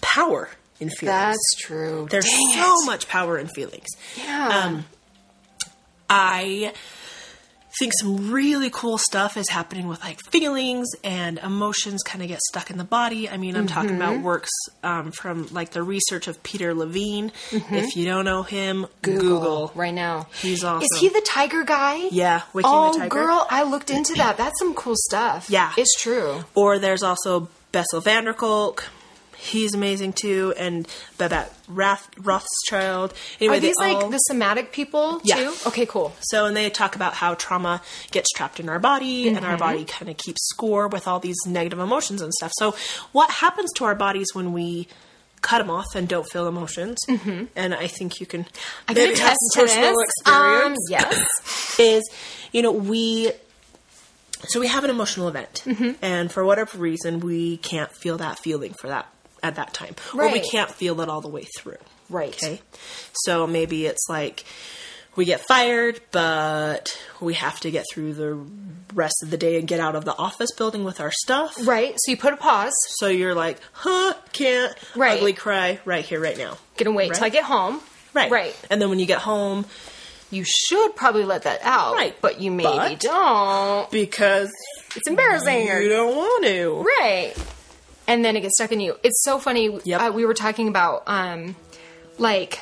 power 0.00 0.50
in 0.80 0.90
feelings. 0.90 1.16
That's 1.16 1.54
true. 1.60 2.08
There's 2.10 2.24
Dang 2.26 2.52
so 2.54 2.82
it. 2.82 2.86
much 2.86 3.08
power 3.08 3.38
in 3.38 3.46
feelings. 3.46 3.86
Yeah. 4.16 4.48
Um, 4.64 4.84
I 6.14 6.72
think 7.80 7.92
some 8.00 8.30
really 8.30 8.70
cool 8.70 8.98
stuff 8.98 9.36
is 9.36 9.48
happening 9.48 9.88
with 9.88 10.00
like 10.00 10.20
feelings 10.30 10.86
and 11.02 11.38
emotions 11.38 12.04
kind 12.04 12.22
of 12.22 12.28
get 12.28 12.38
stuck 12.48 12.70
in 12.70 12.78
the 12.78 12.84
body. 12.84 13.28
I 13.28 13.36
mean, 13.36 13.56
I'm 13.56 13.66
talking 13.66 13.96
about 13.96 14.14
Mm-hmm. 14.14 14.22
works 14.22 14.50
um, 14.84 15.10
from 15.10 15.48
like 15.50 15.70
the 15.70 15.82
research 15.82 16.28
of 16.28 16.40
Peter 16.44 16.72
Levine. 16.72 17.32
If 17.50 17.96
you 17.96 18.04
don't 18.04 18.24
know 18.24 18.44
him, 18.44 18.86
Google. 19.02 19.72
right 19.74 19.92
now. 19.92 20.28
He's 20.40 20.62
awesome. 20.62 20.84
Is 20.84 21.00
he 21.00 21.08
the 21.08 21.20
tiger 21.26 21.64
guy? 21.64 22.06
Yeah, 22.12 22.42
Waking 22.52 22.70
Oh, 22.72 22.92
the 22.92 22.98
Tiger. 23.00 23.08
girl, 23.10 23.44
I 23.50 23.64
looked 23.64 23.90
into 23.90 24.14
that. 24.14 24.36
That's 24.36 24.56
some 24.60 24.74
cool 24.74 24.94
stuff. 24.96 25.50
Yeah. 25.50 25.72
it's 25.76 26.00
true. 26.00 26.44
Or 26.54 26.78
there's 26.78 27.02
also 27.02 27.48
Bessel 27.72 28.00
van 28.00 28.24
der 28.26 28.34
Kolk. 28.34 28.84
He's 29.44 29.74
amazing 29.74 30.14
too, 30.14 30.54
and 30.56 30.88
Babette 31.18 31.52
Rath- 31.68 32.08
Rothschild. 32.18 33.12
Anyway, 33.40 33.58
Are 33.58 33.60
these 33.60 33.74
they 33.78 33.94
like 33.94 34.10
the 34.10 34.18
somatic 34.18 34.72
people 34.72 35.20
Yeah. 35.22 35.36
too? 35.36 35.54
Okay, 35.66 35.84
cool. 35.86 36.14
So, 36.20 36.46
and 36.46 36.56
they 36.56 36.70
talk 36.70 36.96
about 36.96 37.12
how 37.14 37.34
trauma 37.34 37.82
gets 38.10 38.30
trapped 38.32 38.58
in 38.58 38.68
our 38.68 38.78
body 38.78 39.28
and 39.28 39.36
Mm-hmm. 39.36 39.46
our 39.46 39.56
body 39.58 39.84
kind 39.84 40.10
of 40.10 40.16
keeps 40.16 40.40
score 40.48 40.88
with 40.88 41.06
all 41.06 41.20
these 41.20 41.36
negative 41.46 41.78
emotions 41.78 42.22
and 42.22 42.32
stuff. 42.32 42.52
So, 42.58 42.74
what 43.12 43.30
happens 43.30 43.70
to 43.76 43.84
our 43.84 43.94
bodies 43.94 44.28
when 44.32 44.52
we 44.52 44.88
cut 45.42 45.58
them 45.58 45.68
off 45.70 45.94
and 45.94 46.08
don't 46.08 46.26
feel 46.32 46.46
emotions? 46.48 46.96
Mm-hmm. 47.06 47.44
And 47.54 47.74
I 47.74 47.86
think 47.86 48.20
you 48.20 48.26
can 48.26 48.46
I 48.88 48.94
can 48.94 49.10
attest 49.10 49.36
to 49.54 49.60
personal 49.60 49.90
this. 49.92 50.08
experience. 50.20 50.78
Um, 50.78 50.84
yes. 50.88 51.76
is, 51.78 52.02
you 52.52 52.62
know, 52.62 52.72
we. 52.72 53.30
So 54.48 54.60
we 54.60 54.66
have 54.66 54.84
an 54.84 54.90
emotional 54.90 55.28
event, 55.28 55.62
Mm-hmm. 55.64 55.92
and 56.02 56.30
for 56.30 56.44
whatever 56.44 56.76
reason, 56.76 57.20
we 57.20 57.56
can't 57.58 57.90
feel 57.90 58.18
that 58.18 58.38
feeling 58.38 58.74
for 58.74 58.88
that 58.88 59.06
at 59.44 59.54
that 59.56 59.72
time, 59.74 59.94
or 60.14 60.30
we 60.32 60.40
can't 60.40 60.70
feel 60.70 61.00
it 61.00 61.08
all 61.08 61.20
the 61.20 61.28
way 61.28 61.44
through. 61.56 61.76
Right. 62.10 62.34
Okay. 62.34 62.60
So 63.12 63.46
maybe 63.46 63.86
it's 63.86 64.06
like 64.08 64.44
we 65.16 65.24
get 65.24 65.40
fired, 65.46 66.00
but 66.10 66.98
we 67.20 67.34
have 67.34 67.60
to 67.60 67.70
get 67.70 67.84
through 67.92 68.14
the 68.14 68.38
rest 68.94 69.14
of 69.22 69.30
the 69.30 69.36
day 69.36 69.58
and 69.58 69.68
get 69.68 69.78
out 69.80 69.94
of 69.94 70.04
the 70.04 70.16
office 70.16 70.50
building 70.56 70.82
with 70.82 71.00
our 71.00 71.12
stuff. 71.12 71.54
Right. 71.66 71.94
So 71.98 72.10
you 72.10 72.16
put 72.16 72.32
a 72.32 72.36
pause. 72.36 72.72
So 72.98 73.06
you're 73.08 73.34
like, 73.34 73.58
huh, 73.72 74.14
can't 74.32 74.74
Right. 74.96 75.18
ugly 75.18 75.32
cry 75.34 75.78
right 75.84 76.04
here, 76.04 76.20
right 76.20 76.36
now. 76.36 76.56
Gonna 76.78 76.90
wait 76.92 77.14
till 77.14 77.24
I 77.24 77.28
get 77.28 77.44
home. 77.44 77.80
Right. 78.12 78.30
Right. 78.30 78.56
And 78.70 78.80
then 78.82 78.88
when 78.90 78.98
you 78.98 79.06
get 79.06 79.20
home, 79.20 79.66
You 80.30 80.42
should 80.44 80.96
probably 80.96 81.22
let 81.24 81.42
that 81.42 81.60
out. 81.62 81.94
Right. 81.94 82.16
But 82.20 82.40
you 82.40 82.50
maybe 82.50 82.68
But- 82.76 82.98
don't. 82.98 83.88
because 83.92 84.50
It's 84.96 85.06
embarrassing. 85.06 85.66
you 85.68 85.88
don't 85.88 86.16
want 86.16 86.44
to. 86.46 86.84
Right. 87.00 87.34
And 88.06 88.24
then 88.24 88.36
it 88.36 88.42
gets 88.42 88.54
stuck 88.56 88.72
in 88.72 88.80
you. 88.80 88.96
It's 89.02 89.22
so 89.22 89.38
funny. 89.38 89.80
Yep. 89.84 90.00
Uh, 90.00 90.12
we 90.12 90.26
were 90.26 90.34
talking 90.34 90.68
about, 90.68 91.04
um, 91.06 91.56
like, 92.18 92.60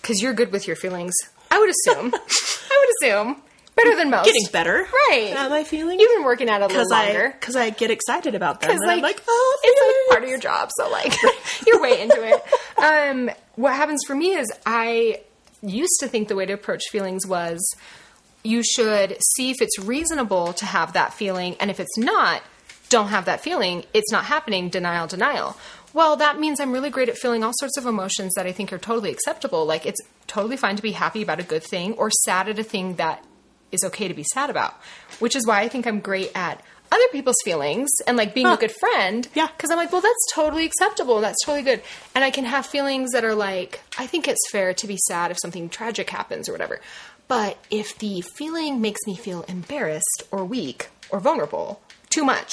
because 0.00 0.22
you're 0.22 0.32
good 0.32 0.52
with 0.52 0.66
your 0.66 0.76
feelings. 0.76 1.14
I 1.50 1.58
would 1.58 1.70
assume. 1.70 2.14
I 2.70 2.86
would 3.02 3.08
assume. 3.10 3.42
Better 3.76 3.94
than 3.94 4.08
most. 4.08 4.24
Getting 4.24 4.46
better. 4.52 4.86
Right. 5.10 5.34
At 5.36 5.50
my 5.50 5.62
feelings. 5.62 6.00
You've 6.00 6.16
been 6.16 6.24
working 6.24 6.48
at 6.48 6.62
it 6.62 6.64
a 6.64 6.66
little 6.68 6.82
because 6.82 6.92
I, 6.92 7.06
longer. 7.06 7.36
I 7.56 7.70
get 7.70 7.90
excited 7.90 8.34
about 8.34 8.60
them. 8.60 8.70
Because 8.70 8.80
like, 8.86 8.96
I'm 8.96 9.02
like, 9.02 9.22
oh, 9.28 9.58
it's 9.62 9.80
feelings. 9.80 9.96
like 10.08 10.14
part 10.14 10.24
of 10.24 10.30
your 10.30 10.38
job, 10.38 10.70
so 10.76 10.90
like 10.90 11.14
you're 11.66 11.82
way 11.82 12.00
into 12.00 12.24
it. 12.24 12.42
Um, 12.82 13.30
what 13.56 13.74
happens 13.74 14.00
for 14.06 14.14
me 14.14 14.32
is 14.32 14.50
I 14.64 15.20
used 15.62 16.00
to 16.00 16.08
think 16.08 16.28
the 16.28 16.36
way 16.36 16.46
to 16.46 16.54
approach 16.54 16.84
feelings 16.90 17.26
was 17.26 17.60
you 18.42 18.62
should 18.62 19.18
see 19.34 19.50
if 19.50 19.60
it's 19.60 19.78
reasonable 19.78 20.54
to 20.54 20.64
have 20.64 20.94
that 20.94 21.12
feeling, 21.12 21.56
and 21.60 21.70
if 21.70 21.78
it's 21.78 21.98
not, 21.98 22.42
don't 22.88 23.08
have 23.08 23.24
that 23.24 23.40
feeling. 23.40 23.84
It's 23.94 24.12
not 24.12 24.24
happening. 24.24 24.68
Denial, 24.68 25.06
denial. 25.06 25.56
Well, 25.92 26.16
that 26.16 26.38
means 26.38 26.60
I'm 26.60 26.72
really 26.72 26.90
great 26.90 27.08
at 27.08 27.16
feeling 27.16 27.42
all 27.42 27.52
sorts 27.58 27.78
of 27.78 27.86
emotions 27.86 28.34
that 28.34 28.46
I 28.46 28.52
think 28.52 28.72
are 28.72 28.78
totally 28.78 29.10
acceptable. 29.10 29.64
Like 29.64 29.86
it's 29.86 30.00
totally 30.26 30.56
fine 30.56 30.76
to 30.76 30.82
be 30.82 30.92
happy 30.92 31.22
about 31.22 31.40
a 31.40 31.44
good 31.44 31.62
thing 31.62 31.94
or 31.94 32.10
sad 32.10 32.48
at 32.48 32.58
a 32.58 32.64
thing 32.64 32.96
that 32.96 33.24
is 33.72 33.82
okay 33.84 34.08
to 34.08 34.14
be 34.14 34.24
sad 34.24 34.50
about, 34.50 34.74
which 35.18 35.34
is 35.34 35.46
why 35.46 35.60
I 35.60 35.68
think 35.68 35.86
I'm 35.86 36.00
great 36.00 36.30
at 36.34 36.62
other 36.92 37.08
people's 37.12 37.36
feelings 37.44 37.88
and 38.06 38.16
like 38.16 38.34
being 38.34 38.46
a 38.46 38.56
good 38.56 38.72
friend. 38.78 39.26
Yeah. 39.34 39.48
Because 39.48 39.70
I'm 39.70 39.76
like, 39.76 39.90
well, 39.90 40.00
that's 40.00 40.26
totally 40.34 40.66
acceptable. 40.66 41.20
That's 41.20 41.44
totally 41.44 41.62
good. 41.62 41.82
And 42.14 42.24
I 42.24 42.30
can 42.30 42.44
have 42.44 42.66
feelings 42.66 43.12
that 43.12 43.24
are 43.24 43.34
like, 43.34 43.80
I 43.98 44.06
think 44.06 44.28
it's 44.28 44.50
fair 44.50 44.74
to 44.74 44.86
be 44.86 44.96
sad 45.08 45.30
if 45.30 45.38
something 45.40 45.68
tragic 45.68 46.10
happens 46.10 46.48
or 46.48 46.52
whatever. 46.52 46.80
But 47.28 47.58
if 47.70 47.98
the 47.98 48.20
feeling 48.20 48.80
makes 48.80 49.00
me 49.06 49.16
feel 49.16 49.42
embarrassed 49.42 50.22
or 50.30 50.44
weak 50.44 50.88
or 51.10 51.18
vulnerable 51.20 51.80
too 52.16 52.24
much, 52.24 52.52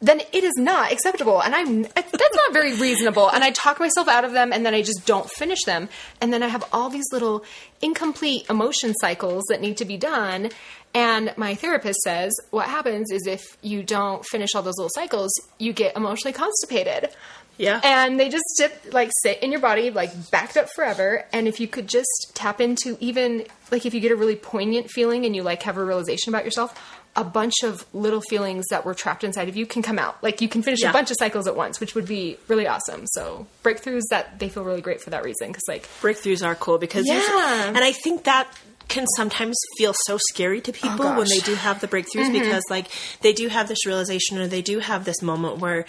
then 0.00 0.20
it 0.20 0.44
is 0.44 0.52
not 0.56 0.92
acceptable. 0.92 1.42
And 1.42 1.54
I'm, 1.54 1.82
That's 1.82 2.36
not 2.36 2.52
very 2.52 2.74
reasonable. 2.78 3.30
And 3.30 3.42
I 3.42 3.50
talk 3.50 3.80
myself 3.80 4.08
out 4.08 4.24
of 4.24 4.32
them 4.32 4.52
and 4.52 4.64
then 4.64 4.74
I 4.74 4.82
just 4.82 5.06
don't 5.06 5.30
finish 5.30 5.62
them. 5.64 5.88
And 6.20 6.32
then 6.32 6.42
I 6.42 6.48
have 6.48 6.64
all 6.72 6.90
these 6.90 7.06
little 7.12 7.44
incomplete 7.80 8.48
emotion 8.50 8.94
cycles 9.00 9.44
that 9.48 9.60
need 9.60 9.78
to 9.78 9.84
be 9.84 9.96
done. 9.96 10.50
And 10.94 11.32
my 11.36 11.54
therapist 11.54 12.00
says 12.00 12.32
what 12.50 12.68
happens 12.68 13.10
is 13.10 13.26
if 13.26 13.42
you 13.62 13.82
don't 13.82 14.24
finish 14.26 14.54
all 14.54 14.62
those 14.62 14.78
little 14.78 14.90
cycles, 14.94 15.30
you 15.58 15.72
get 15.72 15.96
emotionally 15.96 16.32
constipated. 16.32 17.10
Yeah. 17.58 17.80
And 17.82 18.20
they 18.20 18.28
just 18.28 18.44
sit, 18.56 18.92
like 18.92 19.10
sit 19.22 19.42
in 19.42 19.50
your 19.50 19.62
body, 19.62 19.90
like 19.90 20.30
backed 20.30 20.58
up 20.58 20.68
forever. 20.74 21.24
And 21.32 21.48
if 21.48 21.58
you 21.58 21.68
could 21.68 21.88
just 21.88 22.32
tap 22.34 22.60
into 22.60 22.98
even 23.00 23.46
like 23.70 23.86
if 23.86 23.94
you 23.94 24.00
get 24.00 24.12
a 24.12 24.16
really 24.16 24.36
poignant 24.36 24.90
feeling 24.90 25.24
and 25.24 25.34
you 25.34 25.42
like 25.42 25.62
have 25.62 25.78
a 25.78 25.84
realization 25.84 26.34
about 26.34 26.44
yourself, 26.44 26.78
a 27.16 27.24
bunch 27.24 27.62
of 27.64 27.84
little 27.94 28.20
feelings 28.20 28.66
that 28.70 28.84
were 28.84 28.94
trapped 28.94 29.24
inside 29.24 29.48
of 29.48 29.56
you 29.56 29.66
can 29.66 29.82
come 29.82 29.98
out. 29.98 30.22
Like 30.22 30.40
you 30.40 30.48
can 30.48 30.62
finish 30.62 30.82
Yeah. 30.82 30.90
a 30.90 30.92
bunch 30.92 31.10
of 31.10 31.16
cycles 31.18 31.46
at 31.46 31.56
once, 31.56 31.80
which 31.80 31.94
would 31.94 32.06
be 32.06 32.38
really 32.46 32.66
awesome. 32.66 33.04
So 33.06 33.46
breakthroughs 33.64 34.02
that 34.10 34.38
they 34.38 34.48
feel 34.48 34.64
really 34.64 34.82
great 34.82 35.00
for 35.00 35.10
that 35.10 35.24
reason 35.24 35.48
because 35.48 35.64
like 35.66 35.88
breakthroughs 36.00 36.46
are 36.46 36.54
cool 36.54 36.78
because 36.78 37.06
Yeah. 37.06 37.68
and 37.68 37.78
I 37.78 37.92
think 37.92 38.24
that 38.24 38.48
can 38.88 39.06
sometimes 39.16 39.56
feel 39.78 39.94
so 40.06 40.18
scary 40.30 40.60
to 40.60 40.70
oh, 40.70 40.74
people 40.74 41.14
when 41.14 41.26
they 41.28 41.40
do 41.40 41.54
have 41.54 41.80
the 41.80 41.88
breakthroughs 41.88 42.26
mm-hmm. 42.26 42.34
because 42.34 42.62
like 42.70 42.86
they 43.22 43.32
do 43.32 43.48
have 43.48 43.66
this 43.66 43.84
realization 43.86 44.38
or 44.38 44.46
they 44.46 44.62
do 44.62 44.78
have 44.78 45.04
this 45.04 45.22
moment 45.22 45.58
where 45.58 45.86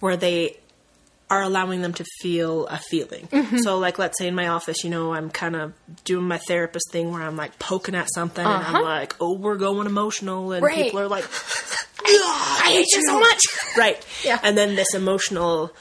where 0.00 0.16
they 0.16 0.56
are 1.30 1.42
allowing 1.42 1.80
them 1.80 1.92
to 1.94 2.04
feel 2.20 2.66
a 2.66 2.76
feeling. 2.76 3.28
So 3.62 3.78
like 3.78 3.98
let's 3.98 4.18
say 4.18 4.26
in 4.26 4.34
my 4.34 4.48
office, 4.48 4.82
you 4.84 4.90
know, 4.90 5.14
I'm 5.14 5.30
kind 5.30 5.54
of 5.56 5.72
doing 6.04 6.26
my 6.26 6.38
therapist 6.38 6.90
thing 6.90 7.12
where 7.12 7.22
I'm 7.22 7.36
like 7.36 7.58
poking 7.60 7.94
at 7.94 8.08
something 8.12 8.44
and 8.44 8.64
I'm 8.64 8.82
like, 8.82 9.14
"Oh, 9.20 9.36
we're 9.38 9.56
going 9.56 9.86
emotional." 9.86 10.50
And 10.52 10.64
Right. 10.64 10.84
people 10.86 10.98
are 11.00 11.08
like, 11.08 11.24
I 12.04 12.70
hate 12.72 12.86
you 12.92 13.02
so 13.06 13.20
much. 13.20 13.42
Right. 13.76 14.04
Yeah. 14.24 14.40
And 14.42 14.58
then 14.58 14.74
this 14.74 14.92
emotional 14.94 15.72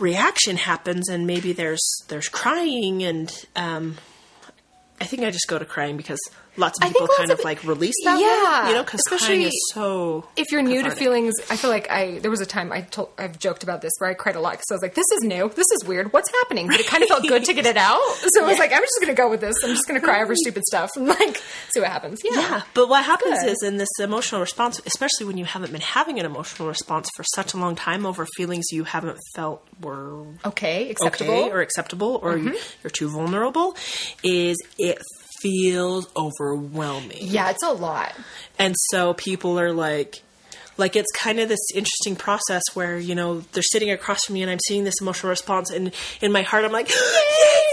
reaction 0.00 0.56
happens 0.56 1.08
and 1.08 1.26
maybe 1.26 1.52
there's 1.52 1.82
there's 2.08 2.28
crying 2.28 3.02
and 3.02 3.44
um 3.56 3.96
I 5.00 5.04
think 5.04 5.22
I 5.22 5.30
just 5.30 5.46
go 5.48 5.58
to 5.58 5.64
crying 5.64 5.96
because 5.96 6.18
lots 6.58 6.78
of 6.80 6.86
people 6.88 7.02
lots 7.02 7.16
kind 7.16 7.30
of 7.30 7.38
of- 7.38 7.44
like 7.44 7.64
release 7.64 7.94
that 8.04 8.18
Yeah, 8.20 8.68
you 8.68 8.74
know, 8.74 8.82
because 8.82 9.00
crying 9.02 9.20
especially 9.20 9.44
is 9.44 9.70
so. 9.72 10.24
if 10.36 10.50
you're 10.52 10.62
new 10.62 10.82
to 10.82 10.90
feelings, 10.90 11.34
I 11.50 11.56
feel 11.56 11.70
like 11.70 11.90
I 11.90 12.18
there 12.18 12.30
was 12.30 12.40
a 12.40 12.46
time 12.46 12.72
I 12.72 12.82
told 12.82 13.10
I've 13.16 13.38
joked 13.38 13.62
about 13.62 13.80
this 13.80 13.92
where 13.98 14.10
I 14.10 14.14
cried 14.14 14.36
a 14.36 14.40
lot 14.40 14.52
because 14.52 14.66
I 14.70 14.74
was 14.74 14.82
like, 14.82 14.94
this 14.94 15.06
is 15.16 15.20
new, 15.22 15.48
this 15.50 15.66
is 15.80 15.84
weird, 15.86 16.12
what's 16.12 16.30
happening? 16.42 16.66
But 16.66 16.80
it 16.80 16.86
kind 16.86 17.02
of 17.02 17.08
felt 17.08 17.22
good 17.26 17.44
to 17.44 17.54
get 17.54 17.64
it 17.66 17.76
out, 17.76 18.00
so 18.34 18.44
I 18.44 18.48
was 18.48 18.58
like, 18.58 18.72
I'm 18.72 18.82
just 18.82 18.98
gonna 19.00 19.14
go 19.14 19.30
with 19.30 19.40
this. 19.40 19.56
I'm 19.64 19.70
just 19.70 19.86
gonna 19.86 20.00
cry 20.00 20.22
over 20.22 20.34
stupid 20.34 20.64
stuff 20.64 20.90
and 20.96 21.06
like 21.06 21.36
see 21.70 21.80
what 21.80 21.88
happens. 21.90 22.20
Yeah, 22.24 22.40
Yeah, 22.40 22.62
but 22.74 22.88
what 22.88 23.04
happens 23.04 23.40
Good. 23.42 23.52
is 23.52 23.62
in 23.64 23.76
this 23.76 23.88
emotional 24.00 24.40
response, 24.40 24.80
especially 24.86 25.26
when 25.26 25.38
you 25.38 25.44
haven't 25.44 25.72
been 25.72 25.80
having 25.80 26.18
an 26.18 26.26
emotional 26.26 26.68
response 26.68 27.08
for 27.16 27.24
such 27.34 27.54
a 27.54 27.56
long 27.56 27.74
time 27.76 28.04
over 28.04 28.26
feelings 28.36 28.66
you 28.72 28.84
haven't 28.84 29.18
felt 29.34 29.66
were 29.80 30.26
okay, 30.44 30.90
acceptable. 30.90 31.32
Mm-hmm. 31.34 31.44
okay 31.44 31.52
or 31.52 31.60
acceptable 31.60 32.18
or 32.22 32.36
you, 32.36 32.58
you're 32.82 32.90
too 32.90 33.08
vulnerable, 33.08 33.76
is 34.24 34.56
it 34.78 34.98
feels 35.40 36.08
overwhelming. 36.16 37.18
yeah, 37.20 37.50
it's 37.50 37.62
a 37.62 37.72
lot. 37.72 38.12
And 38.58 38.74
so 38.90 39.14
people 39.14 39.58
are 39.58 39.72
like, 39.72 40.22
like 40.76 40.94
it's 40.96 41.10
kind 41.12 41.40
of 41.40 41.48
this 41.48 41.58
interesting 41.74 42.14
process 42.16 42.62
where 42.74 42.98
you 42.98 43.14
know 43.14 43.40
they're 43.52 43.62
sitting 43.64 43.90
across 43.90 44.24
from 44.24 44.34
me 44.34 44.42
and 44.42 44.50
I'm 44.50 44.58
seeing 44.68 44.84
this 44.84 45.00
emotional 45.00 45.30
response, 45.30 45.70
and 45.70 45.92
in 46.20 46.30
my 46.32 46.42
heart 46.42 46.64
I'm 46.64 46.72
like, 46.72 46.88
yay, 46.90 46.94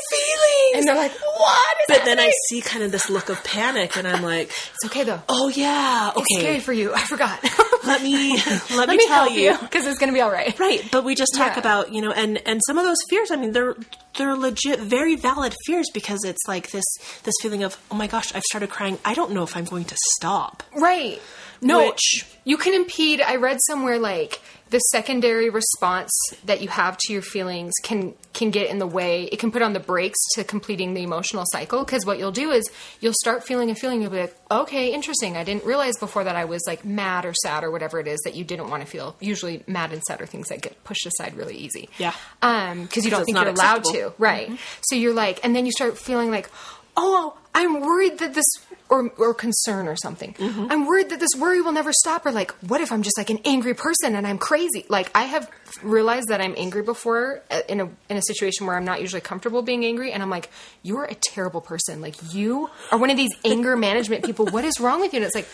feelings! 0.10 0.78
And 0.78 0.88
they're 0.88 0.96
like, 0.96 1.12
what 1.12 1.78
is 1.82 1.86
but 1.98 2.06
then 2.06 2.20
I 2.20 2.32
see 2.50 2.62
kind 2.62 2.84
of 2.84 2.92
this 2.92 3.10
look 3.10 3.30
of 3.30 3.44
panic, 3.44 3.96
and 3.98 4.08
I'm 4.08 4.24
like, 4.24 4.48
It's 4.48 4.86
okay 4.86 5.04
though. 5.04 5.22
oh 5.30 5.50
yeah, 5.50 6.12
It's 6.18 6.26
scary 6.36 6.54
okay, 6.56 6.60
for 6.60 6.74
you. 6.74 6.94
I 6.94 7.02
forgot. 7.02 7.40
let 7.88 8.02
me 8.02 8.38
let, 8.38 8.72
Let 8.72 8.90
me, 8.90 8.98
me 8.98 9.08
tell 9.08 9.30
you. 9.30 9.58
because 9.60 9.86
it's 9.86 10.00
gonna 10.00 10.14
be 10.14 10.22
all 10.22 10.32
right. 10.32 10.58
Right, 10.60 10.82
but 10.92 11.04
we 11.04 11.16
just 11.16 11.34
talk 11.36 11.54
Yeah. 11.54 11.60
about 11.60 11.94
you 11.94 12.02
know, 12.02 12.12
and 12.12 12.38
and 12.48 12.62
some 12.66 12.78
of 12.78 12.86
those 12.86 12.98
fears. 13.10 13.32
I 13.32 13.36
mean, 13.36 13.52
they're 13.52 13.76
they're 14.18 14.36
legit, 14.36 14.80
very 14.80 15.16
valid 15.16 15.54
fears 15.66 15.88
because 15.94 16.24
it's 16.24 16.42
like 16.48 16.72
this 16.72 16.86
this 17.24 17.36
feeling 17.42 17.64
of 17.64 17.78
oh 17.92 17.96
my 17.96 18.08
gosh, 18.08 18.34
I've 18.36 18.44
started 18.44 18.70
crying. 18.70 18.98
I 19.06 19.14
don't 19.14 19.32
know 19.32 19.44
if 19.44 19.56
I'm 19.58 19.66
going 19.66 19.86
to 19.86 19.96
stop. 20.16 20.64
Right. 20.76 21.22
No, 21.62 21.88
Which- 21.88 22.26
you 22.44 22.58
can 22.58 22.74
impede. 22.74 23.22
I 23.22 23.36
read 23.36 23.60
somewhere 23.68 24.00
like 24.00 24.42
the 24.72 24.80
secondary 24.80 25.50
response 25.50 26.12
that 26.46 26.60
you 26.60 26.68
have 26.68 26.98
to 26.98 27.14
your 27.14 27.22
feelings 27.22 27.72
can 27.84 28.16
can 28.34 28.50
get 28.50 28.70
in 28.70 28.80
the 28.80 28.88
way. 28.88 29.24
It 29.26 29.38
can 29.40 29.52
put 29.52 29.62
on 29.62 29.74
the 29.74 29.80
brakes 29.80 30.18
to 30.34 30.44
completing 30.44 30.96
the 30.96 31.04
emotional 31.04 31.44
cycle 31.52 31.86
because 31.86 32.06
what 32.06 32.18
you'll 32.18 32.32
do 32.32 32.50
is 32.52 32.70
you'll 33.00 33.14
start 33.14 33.46
feeling 33.46 33.70
a 33.70 33.76
feeling. 33.76 34.02
You'll 34.02 34.10
be 34.12 34.22
like, 34.22 34.36
okay, 34.50 34.92
interesting. 34.92 35.38
I 35.38 35.44
didn't 35.44 35.66
realize 35.66 35.98
before 35.98 36.24
that 36.24 36.36
I 36.36 36.46
was 36.46 36.64
like 36.68 36.84
mad 36.84 37.26
or 37.26 37.34
sad 37.44 37.64
or 37.64 37.70
whatever 37.72 38.00
it 38.00 38.08
is 38.08 38.20
that 38.26 38.36
you 38.36 38.44
didn't 38.44 38.70
want 38.70 38.82
to 38.84 38.88
feel. 38.88 39.16
Usually, 39.20 39.64
mad 39.68 39.94
and 39.94 40.02
sad 40.04 40.20
are 40.22 40.26
things 40.26 40.48
that 40.50 40.62
get 40.62 40.84
pushed 40.84 41.06
aside 41.06 41.36
really 41.38 41.56
easy. 41.56 41.88
Yeah. 42.00 42.14
Um, 42.42 42.84
because 42.84 43.06
you 43.06 43.12
don't 43.12 43.24
think 43.24 43.38
you're 43.38 43.48
allowed 43.48 43.84
to. 43.86 44.14
Right. 44.18 44.52
So 44.82 44.96
you're 44.96 45.14
like, 45.14 45.40
and 45.44 45.56
then 45.56 45.66
you 45.66 45.72
start 45.72 45.98
feeling 45.98 46.32
like, 46.32 46.50
oh, 46.98 47.38
I'm 47.54 47.82
worried 47.82 48.20
that 48.20 48.34
this, 48.34 48.46
or, 48.90 49.10
or 49.18 49.34
concern 49.34 49.88
or 49.88 49.96
something. 49.96 50.36
I'm 50.40 50.86
worried 50.86 51.10
that 51.10 51.20
this 51.20 51.32
worry 51.38 51.62
will 51.62 51.72
never 51.72 51.92
stop. 51.92 52.26
Or 52.26 52.32
like, 52.32 52.52
what 52.62 52.82
if 52.82 52.92
I'm 52.92 53.02
just 53.02 53.18
like 53.18 53.30
an 53.30 53.40
angry 53.46 53.74
person 53.74 54.16
and 54.16 54.28
I'm 54.28 54.38
crazy? 54.38 54.86
Like, 54.90 55.10
I 55.16 55.24
have 55.24 55.50
realized 55.82 56.28
that 56.30 56.42
I'm 56.42 56.54
angry 56.58 56.84
before 56.84 57.42
uh, 57.50 57.62
in 57.68 57.82
a 57.82 57.90
in 58.10 58.18
a 58.18 58.22
situation 58.22 58.68
where 58.68 58.76
I'm 58.76 58.86
not 58.86 59.02
usually 59.02 59.22
comfortable 59.22 59.62
being 59.62 59.86
angry, 59.86 60.12
and 60.12 60.22
I'm 60.22 60.30
like, 60.30 60.50
you're 60.84 61.06
a 61.06 61.16
terrible 61.16 61.62
person. 61.62 62.02
Like, 62.02 62.16
you 62.34 62.70
are 62.92 62.98
one 62.98 63.10
of 63.10 63.18
these 63.18 63.32
anger 63.44 63.76
management 63.76 64.24
people. 64.24 64.46
What 64.48 64.66
is 64.66 64.80
wrong 64.80 65.02
with 65.02 65.14
you? 65.14 65.18
And 65.18 65.26
it's 65.26 65.36
like. 65.36 65.48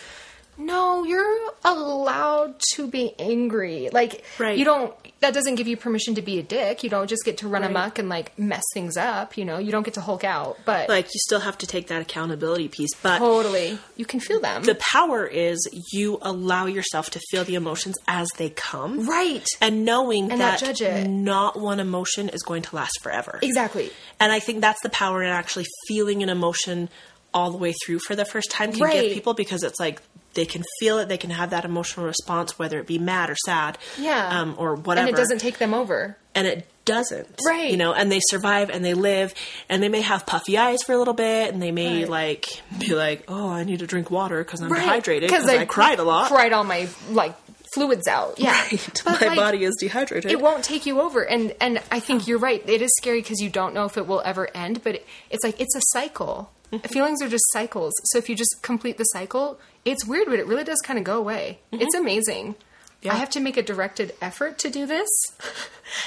No, 0.57 1.03
you're 1.03 1.51
allowed 1.63 2.59
to 2.75 2.87
be 2.87 3.13
angry. 3.17 3.89
Like, 3.91 4.23
Right. 4.37 4.57
you 4.57 4.65
don't 4.65 4.93
that 5.21 5.35
doesn't 5.35 5.53
give 5.53 5.67
you 5.67 5.77
permission 5.77 6.15
to 6.15 6.21
be 6.23 6.39
a 6.39 6.43
dick. 6.43 6.83
You 6.83 6.89
don't 6.89 7.07
just 7.07 7.23
get 7.23 7.37
to 7.39 7.47
run 7.47 7.63
amok 7.63 7.99
and 7.99 8.09
like 8.09 8.37
mess 8.39 8.63
things 8.73 8.97
up. 8.97 9.37
You 9.37 9.45
know, 9.45 9.59
you 9.59 9.71
don't 9.71 9.83
get 9.83 9.93
to 9.93 10.01
Hulk 10.01 10.23
out, 10.23 10.57
but 10.65 10.89
Like 10.89 11.05
you 11.05 11.19
still 11.27 11.39
have 11.41 11.59
to 11.59 11.67
take 11.67 11.87
that 11.89 12.01
accountability 12.01 12.67
piece, 12.69 12.89
but 13.03 13.19
totally, 13.19 13.77
you 13.95 14.05
can 14.05 14.19
feel 14.19 14.39
them. 14.39 14.63
the 14.63 14.73
power 14.75 15.23
is 15.27 15.59
you 15.93 16.17
allow 16.23 16.65
yourself 16.65 17.11
to 17.11 17.19
feel 17.29 17.43
the 17.43 17.53
emotions 17.53 17.97
as 18.07 18.29
they 18.37 18.49
come, 18.49 19.05
right, 19.07 19.45
and 19.61 19.85
knowing 19.85 20.31
And 20.31 20.39
not 20.39 20.59
that 20.61 20.81
it. 20.81 21.07
not 21.07 21.59
one 21.59 21.79
emotion 21.79 22.27
is 22.29 22.41
going 22.41 22.63
to 22.63 22.75
last 22.75 22.99
forever. 23.03 23.37
exactly. 23.43 23.91
And 24.19 24.31
I 24.31 24.39
think 24.39 24.61
that's 24.61 24.81
the 24.81 24.89
power 24.89 25.21
in 25.21 25.29
actually 25.29 25.65
feeling 25.87 26.23
an 26.23 26.29
emotion 26.29 26.89
all 27.33 27.51
the 27.51 27.57
way 27.57 27.73
through 27.85 27.99
for 27.99 28.15
the 28.15 28.25
first 28.25 28.51
time 28.51 28.71
can 28.71 28.81
Right. 28.81 29.01
give 29.03 29.13
people 29.13 29.33
because 29.33 29.63
it's 29.63 29.79
like 29.79 30.01
they 30.33 30.45
can 30.45 30.63
feel 30.79 30.97
it, 30.99 31.09
they 31.09 31.17
can 31.17 31.29
have 31.29 31.49
that 31.49 31.65
emotional 31.65 32.05
response, 32.05 32.57
whether 32.57 32.79
it 32.79 32.87
be 32.87 32.97
mad 32.99 33.29
or 33.29 33.35
sad, 33.45 33.77
Yeah, 33.97 34.39
um, 34.41 34.55
or 34.57 34.75
whatever, 34.75 35.07
and 35.07 35.15
it 35.15 35.19
doesn't 35.19 35.39
take 35.39 35.57
them 35.57 35.73
over. 35.73 36.15
and 36.35 36.47
it 36.47 36.65
doesn't, 36.85 37.27
Right. 37.45 37.69
You 37.71 37.77
know, 37.77 37.93
and 37.93 38.11
they 38.11 38.21
survive 38.29 38.69
and 38.69 38.83
they 38.83 38.93
live, 38.93 39.33
and 39.69 39.83
they 39.83 39.89
may 39.89 40.01
have 40.01 40.25
puffy 40.25 40.57
eyes 40.57 40.83
for 40.83 40.93
a 40.93 40.97
little 40.97 41.13
bit, 41.13 41.53
and 41.53 41.61
they 41.61 41.71
may 41.71 42.01
Right. 42.01 42.09
like 42.09 42.45
be 42.79 42.95
like, 42.95 43.23
"Oh, 43.27 43.49
I 43.49 43.63
need 43.65 43.79
to 43.79 43.87
drink 43.87 44.09
water 44.09 44.43
because 44.43 44.61
I'm 44.61 44.69
Right. 44.71 44.79
dehydrated 44.81 45.29
because 45.29 45.47
I, 45.49 45.65
cried 45.65 45.99
a 45.99 46.03
lot." 46.03 46.27
Cried 46.29 46.53
all 46.53 46.63
my 46.63 46.87
like 47.09 47.35
fluids 47.73 48.07
out. 48.07 48.39
Yeah, 48.39 48.51
Right. 48.71 49.01
My 49.05 49.27
like, 49.27 49.35
body 49.37 49.63
is 49.63 49.75
dehydrated. 49.79 50.31
it 50.31 50.41
won't 50.41 50.63
take 50.63 50.85
you 50.85 50.99
over 50.99 51.21
and 51.23 51.53
and 51.61 51.81
i 51.89 52.01
think 52.01 52.27
you're 52.27 52.37
right 52.37 52.61
it 52.67 52.81
is 52.81 52.91
scary 52.97 53.21
because 53.21 53.39
you 53.39 53.49
don't 53.49 53.73
know 53.73 53.85
if 53.85 53.97
it 53.97 54.05
will 54.07 54.21
ever 54.25 54.49
end 54.53 54.83
but 54.83 54.95
it, 54.95 55.07
it's 55.29 55.43
like 55.45 55.59
it's 55.61 55.73
a 55.75 55.81
cycle. 55.93 56.51
Feelings 56.79 57.21
are 57.21 57.29
just 57.29 57.43
cycles 57.51 57.93
so 58.05 58.17
if 58.17 58.29
you 58.29 58.35
just 58.35 58.61
complete 58.61 58.97
the 58.97 59.03
cycle 59.05 59.59
it's 59.85 60.05
weird 60.05 60.27
but 60.27 60.39
it 60.39 60.47
really 60.47 60.63
does 60.63 60.79
kind 60.81 60.97
of 60.97 61.05
go 61.05 61.17
away 61.17 61.59
it's 61.71 61.95
amazing 61.95 62.55
Mm-hmm. 63.01 63.07
Yeah. 63.07 63.13
I 63.13 63.17
have 63.17 63.31
to 63.31 63.39
make 63.39 63.57
a 63.57 63.63
directed 63.63 64.13
effort 64.21 64.59
to 64.59 64.69
do 64.69 64.85
this. 64.85 65.09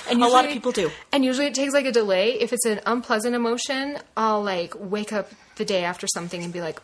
And 0.08 0.22
A 0.22 0.28
lot 0.28 0.46
of 0.46 0.50
people 0.50 0.72
do. 0.72 0.90
And 1.12 1.26
usually 1.26 1.46
it 1.46 1.54
takes 1.54 1.74
like 1.74 1.84
a 1.84 1.92
delay. 1.92 2.40
If 2.40 2.54
it's 2.54 2.64
an 2.64 2.80
unpleasant 2.86 3.34
emotion, 3.34 3.98
I'll 4.16 4.42
like 4.42 4.72
wake 4.78 5.12
up 5.12 5.30
the 5.56 5.64
day 5.66 5.84
after 5.84 6.06
something 6.06 6.42
and 6.42 6.50
be 6.54 6.62
like, 6.62 6.80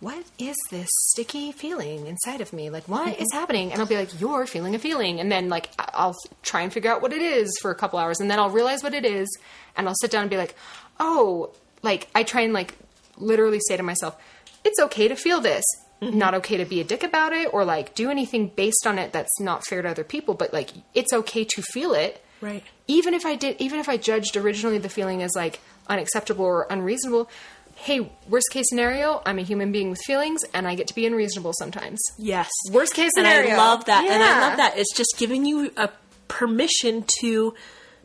what 0.00 0.24
is 0.38 0.56
this 0.70 0.88
sticky 1.08 1.52
feeling 1.52 2.06
inside 2.06 2.40
of 2.40 2.54
me? 2.54 2.70
Like, 2.70 2.88
what 2.88 3.20
is 3.20 3.28
happening? 3.34 3.72
And 3.72 3.80
I'll 3.82 3.86
be 3.86 3.96
like, 3.96 4.18
you're 4.18 4.46
feeling 4.46 4.74
a 4.74 4.78
feeling. 4.78 5.20
And 5.20 5.30
then, 5.30 5.50
like, 5.50 5.68
I'll 5.78 6.16
try 6.42 6.62
and 6.62 6.72
figure 6.72 6.90
out 6.90 7.02
what 7.02 7.12
it 7.12 7.20
is 7.20 7.54
for 7.60 7.70
a 7.70 7.74
couple 7.74 7.98
hours. 7.98 8.20
And 8.20 8.30
then 8.30 8.38
I'll 8.38 8.48
realize 8.48 8.82
what 8.82 8.94
it 8.94 9.04
is. 9.04 9.28
And 9.76 9.86
I'll 9.86 9.94
sit 10.00 10.10
down 10.10 10.22
and 10.22 10.30
be 10.30 10.38
like, 10.38 10.54
oh, 10.98 11.50
like, 11.82 12.08
I 12.14 12.22
try 12.22 12.40
and, 12.40 12.54
like, 12.54 12.74
literally 13.20 13.60
say 13.68 13.76
to 13.76 13.82
myself, 13.82 14.16
it's 14.64 14.80
okay 14.80 15.08
to 15.08 15.16
feel 15.16 15.40
this. 15.40 15.64
Mm-hmm. 16.02 16.18
Not 16.18 16.34
okay 16.36 16.56
to 16.56 16.64
be 16.64 16.80
a 16.80 16.84
dick 16.84 17.02
about 17.02 17.32
it 17.34 17.52
or, 17.52 17.64
like, 17.64 17.94
do 17.94 18.10
anything 18.10 18.48
based 18.48 18.86
on 18.86 18.98
it 18.98 19.12
that's 19.12 19.38
not 19.38 19.66
fair 19.66 19.82
to 19.82 19.88
other 19.90 20.04
people. 20.04 20.32
But, 20.34 20.52
like, 20.52 20.70
it's 20.94 21.12
okay 21.12 21.44
to 21.44 21.62
feel 21.62 21.92
it 21.92 22.24
Right. 22.40 22.64
even 22.88 23.12
if 23.12 23.26
I 23.26 23.36
did, 23.36 23.60
even 23.60 23.80
if 23.80 23.88
I 23.88 23.98
judged 23.98 24.34
originally 24.36 24.78
the 24.78 24.88
feeling 24.88 25.22
as 25.22 25.30
like 25.36 25.60
unacceptable 25.88 26.44
or 26.46 26.66
unreasonable, 26.70 27.28
hey, 27.76 28.10
worst 28.28 28.46
case 28.50 28.64
scenario, 28.68 29.20
I'm 29.26 29.38
a 29.38 29.42
human 29.42 29.72
being 29.72 29.90
with 29.90 30.00
feelings 30.06 30.40
and 30.54 30.66
I 30.66 30.74
get 30.74 30.86
to 30.88 30.94
be 30.94 31.04
unreasonable 31.06 31.52
sometimes. 31.58 32.00
Yes. 32.18 32.48
Worst 32.72 32.94
case 32.94 33.12
And 33.18 33.26
I 33.26 33.56
love 33.56 33.84
that. 33.86 34.04
And 34.04 34.22
I 34.22 34.48
love 34.48 34.56
that. 34.56 34.78
It's 34.78 34.94
just 34.96 35.14
giving 35.18 35.44
you 35.44 35.70
a 35.76 35.90
permission 36.28 37.04
to 37.20 37.54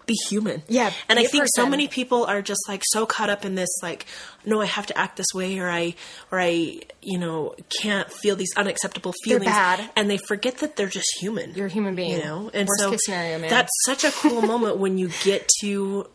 be 0.06 0.14
human. 0.30 0.62
Yeah, 0.68 0.92
And 1.10 1.18
I 1.20 1.26
think 1.26 1.46
so 1.56 1.68
many 1.68 1.88
people 1.88 2.26
are 2.26 2.42
just 2.42 2.62
like 2.68 2.82
so 2.86 3.06
caught 3.06 3.30
up 3.30 3.44
in 3.46 3.56
this 3.56 3.70
like 3.82 4.06
no 4.46 4.62
I 4.62 4.66
have 4.66 4.86
to 4.88 4.98
act 4.98 5.18
this 5.18 5.28
way 5.34 5.58
or 5.60 5.70
I 5.70 5.96
or 6.32 6.40
I 6.40 6.82
you 7.02 7.18
know 7.18 7.56
can't 7.82 8.12
feel 8.12 8.36
these 8.36 8.54
unacceptable 8.56 9.14
They're 9.26 9.40
feelings 9.40 9.52
bad. 9.52 9.90
and 9.96 10.10
they 10.10 10.18
forget 10.18 10.58
that 10.60 10.76
they're 10.76 10.88
just 10.88 11.08
human. 11.20 11.54
You're 11.56 11.68
a 11.68 11.70
human 11.70 11.96
being. 11.96 12.12
You 12.12 12.24
know? 12.24 12.52
And 12.54 12.68
Worst 12.68 12.80
so 12.82 12.98
scenario, 12.98 13.40
man. 13.40 13.50
that's 13.50 13.72
such 13.86 14.04
a 14.04 14.12
cool 14.12 14.42
moment 14.54 14.78
when 14.78 14.98
you 14.98 15.10
get 15.24 15.50
to 15.62 16.08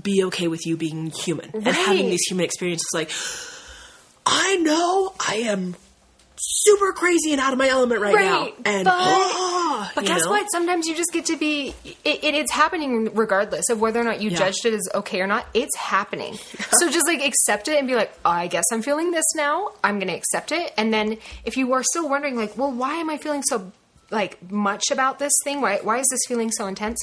be 0.00 0.24
okay 0.24 0.48
with 0.48 0.66
you 0.66 0.76
being 0.76 1.10
human 1.10 1.50
and 1.54 1.66
having 1.66 2.08
these 2.10 2.22
human 2.28 2.44
experiences 2.44 2.88
like 2.94 3.10
I 4.26 4.56
know 4.56 5.14
I 5.20 5.36
am 5.46 5.76
super 6.36 6.92
crazy 6.92 7.32
and 7.32 7.40
out 7.40 7.52
of 7.52 7.58
my 7.58 7.68
element 7.68 8.00
right, 8.00 8.14
now. 8.14 8.48
And 8.64 8.84
but- 8.86 8.92
But 9.94 10.06
guess 10.06 10.24
know? 10.24 10.30
what? 10.30 10.46
Sometimes 10.52 10.86
you 10.86 10.94
just 10.94 11.12
get 11.12 11.26
to 11.26 11.36
be. 11.36 11.74
It, 11.84 12.24
it, 12.24 12.34
it's 12.34 12.52
happening 12.52 13.14
regardless 13.14 13.68
of 13.70 13.80
whether 13.80 14.00
or 14.00 14.04
not 14.04 14.20
you 14.20 14.30
Yeah. 14.30 14.38
judged 14.38 14.64
it 14.66 14.74
as 14.74 14.88
okay 14.94 15.20
or 15.20 15.26
not. 15.26 15.46
It's 15.54 15.76
happening. 15.76 16.38
So 16.78 16.90
just 16.90 17.06
like 17.06 17.22
accept 17.24 17.68
it 17.68 17.78
and 17.78 17.86
be 17.86 17.94
like, 17.94 18.12
oh, 18.24 18.30
I 18.30 18.46
guess 18.48 18.64
I'm 18.72 18.82
feeling 18.82 19.10
this 19.12 19.24
now. 19.36 19.70
I'm 19.84 19.98
going 19.98 20.08
to 20.08 20.14
accept 20.14 20.50
it. 20.50 20.72
And 20.76 20.92
then 20.92 21.18
if 21.44 21.56
you 21.56 21.72
are 21.74 21.82
still 21.84 22.08
wondering, 22.08 22.36
like, 22.36 22.58
well, 22.58 22.72
why 22.72 22.94
am 22.96 23.08
I 23.10 23.16
feeling 23.16 23.42
so 23.44 23.70
like 24.10 24.50
much 24.50 24.90
about 24.90 25.18
this 25.18 25.32
thing? 25.44 25.60
Why 25.60 25.78
why 25.82 25.98
is 25.98 26.06
this 26.10 26.20
feeling 26.26 26.50
so 26.50 26.66
intense? 26.66 26.98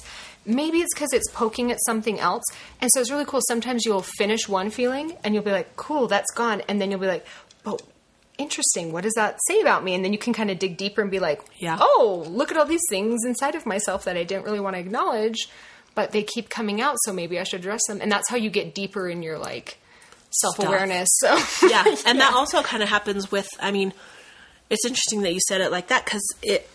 Maybe 0.46 0.80
it's 0.80 0.94
because 0.94 1.14
it's 1.14 1.30
poking 1.32 1.72
at 1.72 1.78
something 1.86 2.20
else. 2.20 2.44
And 2.82 2.90
so 2.94 3.00
it's 3.00 3.10
really 3.12 3.26
cool. 3.26 3.42
Sometimes 3.48 3.86
you'll 3.86 4.02
finish 4.02 4.50
one 4.50 4.70
feeling 4.72 5.16
and 5.24 5.34
you'll 5.34 5.44
be 5.44 5.52
like, 5.52 5.76
cool, 5.78 6.08
that's 6.08 6.32
gone. 6.34 6.62
And 6.68 6.82
then 6.82 6.92
you'll 6.92 7.00
be 7.00 7.08
like, 7.08 7.26
but 7.64 7.82
interesting. 8.38 8.92
What 8.92 9.04
does 9.04 9.14
that 9.14 9.40
say 9.48 9.62
about 9.62 9.84
me? 9.84 9.94
And 9.94 10.04
then 10.04 10.14
you 10.14 10.20
can 10.20 10.34
kind 10.34 10.50
of 10.52 10.60
dig 10.60 10.78
deeper 10.78 11.02
and 11.02 11.12
be 11.12 11.20
like, 11.20 11.42
Yeah. 11.60 11.78
oh, 11.80 12.26
look 12.28 12.52
at 12.52 12.58
all 12.58 12.66
these 12.66 12.82
things 12.90 13.20
inside 13.26 13.56
of 13.56 13.66
myself 13.66 14.06
that 14.06 14.18
I 14.18 14.24
didn't 14.24 14.46
really 14.46 14.60
want 14.60 14.76
to 14.76 14.80
acknowledge, 14.80 15.48
but 15.96 16.12
they 16.12 16.24
keep 16.24 16.50
coming 16.50 16.82
out. 16.82 16.96
So 17.04 17.14
maybe 17.14 17.40
I 17.40 17.44
should 17.44 17.60
address 17.60 17.82
them. 17.88 18.00
And 18.02 18.12
that's 18.12 18.30
how 18.30 18.38
you 18.38 18.50
get 18.50 18.74
deeper 18.74 19.10
in 19.10 19.22
your 19.24 19.38
like 19.38 19.78
self 20.32 20.60
awareness. 20.60 21.10
So 21.20 21.38
yeah, 21.68 21.84
and 22.06 22.20
that 22.20 22.34
also 22.34 22.62
kind 22.64 22.82
of 22.82 22.90
happens 22.90 23.32
with. 23.32 23.50
I 23.60 23.72
mean, 23.72 23.94
it's 24.70 24.86
interesting 24.86 25.22
that 25.24 25.34
you 25.34 25.40
said 25.48 25.62
it 25.62 25.72
like 25.72 25.88
that 25.90 26.06
because 26.06 26.24
it. 26.42 26.68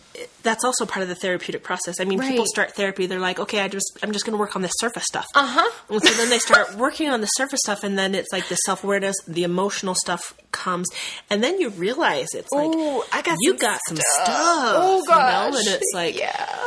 That's 0.42 0.64
also 0.64 0.86
part 0.86 1.02
of 1.02 1.08
the 1.08 1.14
therapeutic 1.14 1.62
process. 1.62 2.00
I 2.00 2.04
mean, 2.04 2.20
people 2.20 2.46
start 2.46 2.72
therapy. 2.74 3.06
They're 3.06 3.18
like, 3.18 3.38
okay, 3.40 3.60
I 3.60 3.68
just, 3.68 3.98
I'm 4.02 4.12
just 4.12 4.24
going 4.24 4.32
to 4.32 4.38
work 4.38 4.56
on 4.56 4.62
the 4.62 4.68
surface 4.68 5.04
stuff. 5.08 5.26
Uh 5.34 5.46
huh. 5.46 5.70
And 5.90 6.02
so 6.02 6.12
then 6.14 6.30
they 6.30 6.38
start 6.38 6.74
working 6.76 7.08
on 7.08 7.20
the 7.20 7.26
surface 7.26 7.60
stuff, 7.64 7.84
and 7.84 7.98
then 7.98 8.14
it's 8.14 8.32
like 8.32 8.48
the 8.48 8.56
self 8.56 8.84
awareness, 8.84 9.16
the 9.26 9.44
emotional 9.44 9.94
stuff 9.94 10.34
comes, 10.52 10.86
and 11.30 11.42
then 11.42 11.60
you 11.60 11.70
realize 11.70 12.28
it's 12.34 12.52
like 12.52 12.68
Ooh, 12.68 13.02
I 13.12 13.22
got 13.22 13.36
you 13.40 13.50
some 13.50 13.58
got 13.58 13.80
some 13.88 13.96
stuff. 13.96 14.24
stuff. 14.26 14.74
Oh 14.76 14.96
you 14.96 14.98
know? 15.00 15.04
gosh. 15.06 15.54
and 15.54 15.68
it's 15.74 15.92
like 15.94 16.18
yeah. 16.18 16.66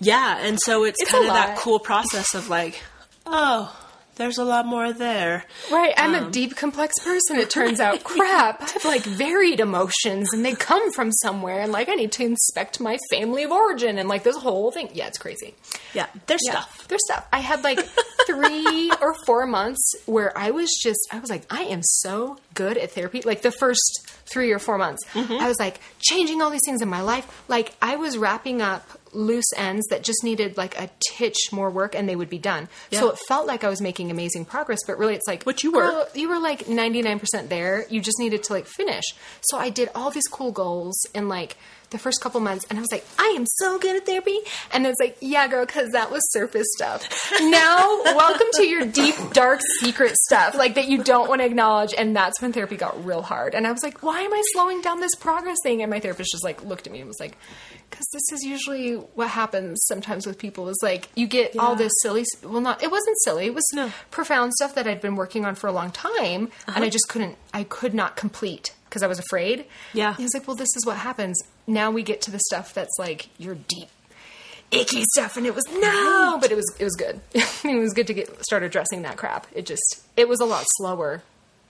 yeah, 0.00 0.38
and 0.40 0.58
so 0.60 0.84
it's, 0.84 1.00
It's 1.00 1.10
kind 1.10 1.26
of 1.26 1.32
that 1.32 1.56
cool 1.58 1.78
process 1.78 2.34
of 2.34 2.48
like, 2.48 2.82
oh, 3.26 3.74
there's 4.20 4.38
a 4.38 4.44
lot 4.44 4.66
more 4.66 4.92
there. 4.92 5.44
Right, 5.72 5.94
I'm 5.96 6.14
Um, 6.14 6.28
a 6.28 6.30
deep, 6.30 6.54
complex 6.56 6.94
person. 7.02 7.36
It 7.38 7.50
turns 7.50 7.80
out, 7.80 8.04
crap. 8.04 8.62
I 8.62 8.66
have 8.66 8.84
like 8.84 9.02
varied 9.02 9.58
emotions, 9.60 10.32
and 10.32 10.44
they 10.44 10.54
come 10.54 10.92
from 10.92 11.10
somewhere. 11.10 11.60
And 11.60 11.72
like, 11.72 11.88
I 11.88 11.94
need 11.94 12.12
to 12.12 12.24
inspect 12.24 12.78
my 12.80 12.98
family 13.10 13.42
of 13.42 13.50
origin, 13.50 13.98
and 13.98 14.08
like 14.08 14.22
this 14.22 14.36
whole 14.36 14.70
thing. 14.70 14.90
Yeah, 14.92 15.06
it's 15.08 15.18
crazy. 15.18 15.54
Yeah, 15.94 16.06
there's 16.26 16.40
Yeah, 16.44 16.52
stuff. 16.60 16.86
There's 16.88 17.04
stuff. 17.06 17.26
I 17.32 17.40
had 17.40 17.64
like 17.64 17.80
three 18.26 18.92
or 19.00 19.14
four 19.26 19.46
months 19.46 19.82
where 20.06 20.36
I 20.38 20.50
was 20.50 20.70
just, 20.82 21.00
I 21.10 21.18
was 21.18 21.30
like, 21.30 21.44
I 21.50 21.62
am 21.62 21.80
so 21.82 22.38
good 22.54 22.76
at 22.78 22.92
therapy. 22.92 23.22
Like 23.22 23.42
the 23.42 23.50
first 23.52 24.06
three 24.32 24.52
or 24.52 24.58
four 24.58 24.78
months, 24.78 25.00
Mm-hmm. 25.14 25.32
I 25.42 25.48
was 25.48 25.58
like 25.58 25.80
changing 25.98 26.40
all 26.42 26.50
these 26.50 26.60
things 26.64 26.82
in 26.82 26.88
my 26.88 27.00
life. 27.00 27.42
Like 27.48 27.72
I 27.82 27.96
was 27.96 28.16
wrapping 28.18 28.60
up 28.62 28.86
loose 29.12 29.52
ends 29.56 29.86
that 29.88 30.02
just 30.02 30.22
needed 30.22 30.56
like 30.56 30.78
a 30.78 30.90
titch 31.12 31.52
more 31.52 31.70
work 31.70 31.94
and 31.94 32.08
they 32.08 32.16
would 32.16 32.30
be 32.30 32.38
done. 32.38 32.68
So 32.92 33.10
it 33.10 33.18
felt 33.28 33.46
like 33.46 33.64
I 33.64 33.68
was 33.68 33.80
making 33.80 34.10
amazing 34.10 34.44
progress, 34.44 34.80
but 34.86 34.98
really 34.98 35.14
it's 35.14 35.26
like, 35.26 35.44
what 35.44 35.62
you 35.62 35.72
were. 35.72 35.90
girl, 35.90 36.08
you 36.14 36.28
were 36.28 36.38
like 36.38 36.66
99% 36.66 37.48
there. 37.48 37.86
You 37.88 38.00
just 38.00 38.18
needed 38.18 38.42
to 38.44 38.52
like 38.52 38.66
finish. 38.66 39.04
So 39.42 39.58
I 39.58 39.70
did 39.70 39.90
all 39.94 40.10
these 40.10 40.26
cool 40.28 40.52
goals 40.52 40.98
and 41.14 41.28
like 41.28 41.56
the 41.90 41.98
first 41.98 42.20
couple 42.20 42.40
months 42.40 42.64
and 42.70 42.78
I 42.78 42.82
was 42.82 42.92
like, 42.92 43.04
I 43.18 43.34
am 43.36 43.44
so 43.46 43.78
good 43.78 43.96
at 43.96 44.06
therapy. 44.06 44.38
And 44.72 44.86
it's 44.86 44.98
like, 45.00 45.16
yeah, 45.20 45.48
girl, 45.48 45.66
cause 45.66 45.88
that 45.92 46.10
was 46.10 46.20
surface 46.32 46.66
stuff. 46.76 47.32
Now, 47.40 48.02
welcome 48.04 48.46
to 48.54 48.64
your 48.64 48.86
deep, 48.86 49.16
dark, 49.32 49.60
secret 49.80 50.16
stuff, 50.16 50.54
like 50.54 50.76
that 50.76 50.86
you 50.88 51.02
don't 51.02 51.28
want 51.28 51.40
to 51.40 51.46
acknowledge. 51.46 51.92
And 51.96 52.14
that's 52.14 52.40
when 52.40 52.52
therapy 52.52 52.76
got 52.76 53.04
real 53.04 53.22
hard. 53.22 53.54
And 53.54 53.66
I 53.66 53.72
was 53.72 53.82
like, 53.82 54.02
why 54.02 54.20
am 54.20 54.32
I 54.32 54.42
slowing 54.52 54.80
down 54.82 55.00
this 55.00 55.14
progress 55.16 55.56
thing? 55.62 55.82
And 55.82 55.90
my 55.90 55.98
therapist 56.00 56.30
just 56.32 56.44
like 56.44 56.64
looked 56.64 56.86
at 56.86 56.92
me 56.92 57.00
and 57.00 57.08
was 57.08 57.18
like, 57.20 57.36
because 57.90 58.06
this 58.12 58.38
is 58.38 58.44
usually 58.44 58.94
what 58.94 59.28
happens 59.28 59.82
sometimes 59.86 60.26
with 60.26 60.38
people 60.38 60.68
is 60.68 60.78
like 60.82 61.08
you 61.16 61.26
get 61.26 61.56
all 61.58 61.74
this 61.74 61.90
silly 62.02 62.24
well 62.44 62.60
not 62.60 62.82
it 62.84 62.90
wasn't 62.90 63.16
silly 63.24 63.46
it 63.46 63.54
was 63.54 63.64
No. 63.74 63.86
Uh-huh. 63.86 63.92
profound 64.12 64.52
stuff 64.54 64.76
that 64.76 64.86
I'd 64.86 65.00
been 65.00 65.16
working 65.16 65.44
on 65.44 65.56
for 65.56 65.66
a 65.66 65.72
long 65.72 65.90
time, 65.90 66.50
and 66.68 66.84
I 66.84 66.88
just 66.88 67.08
couldn't. 67.08 67.36
I 67.52 67.64
could 67.64 67.92
not 67.94 68.14
complete 68.16 68.74
because 68.84 69.02
I 69.02 69.08
was 69.08 69.18
afraid. 69.18 69.64
Yeah. 69.92 70.14
he 70.14 70.22
was 70.22 70.32
like, 70.34 70.46
"Well, 70.46 70.54
this 70.56 70.68
is 70.76 70.86
what 70.86 70.98
happens." 70.98 71.42
Now 71.70 71.92
we 71.92 72.02
get 72.02 72.20
to 72.22 72.32
the 72.32 72.40
stuff 72.40 72.74
that's 72.74 72.98
like 72.98 73.28
your 73.38 73.54
deep, 73.54 73.88
icky 74.72 75.04
stuff, 75.12 75.36
and 75.36 75.46
it 75.46 75.54
was 75.54 75.64
no, 75.70 76.36
but 76.40 76.50
it 76.50 76.56
was 76.56 76.66
it 76.80 76.84
was 76.84 76.96
good. 76.96 77.20
it 77.34 77.80
was 77.80 77.92
good 77.92 78.08
to 78.08 78.14
get 78.14 78.44
start 78.44 78.64
addressing 78.64 79.02
that 79.02 79.16
crap. 79.16 79.46
It 79.54 79.66
just 79.66 80.02
it 80.16 80.28
was 80.28 80.40
a 80.40 80.44
lot 80.44 80.64
slower. 80.78 81.22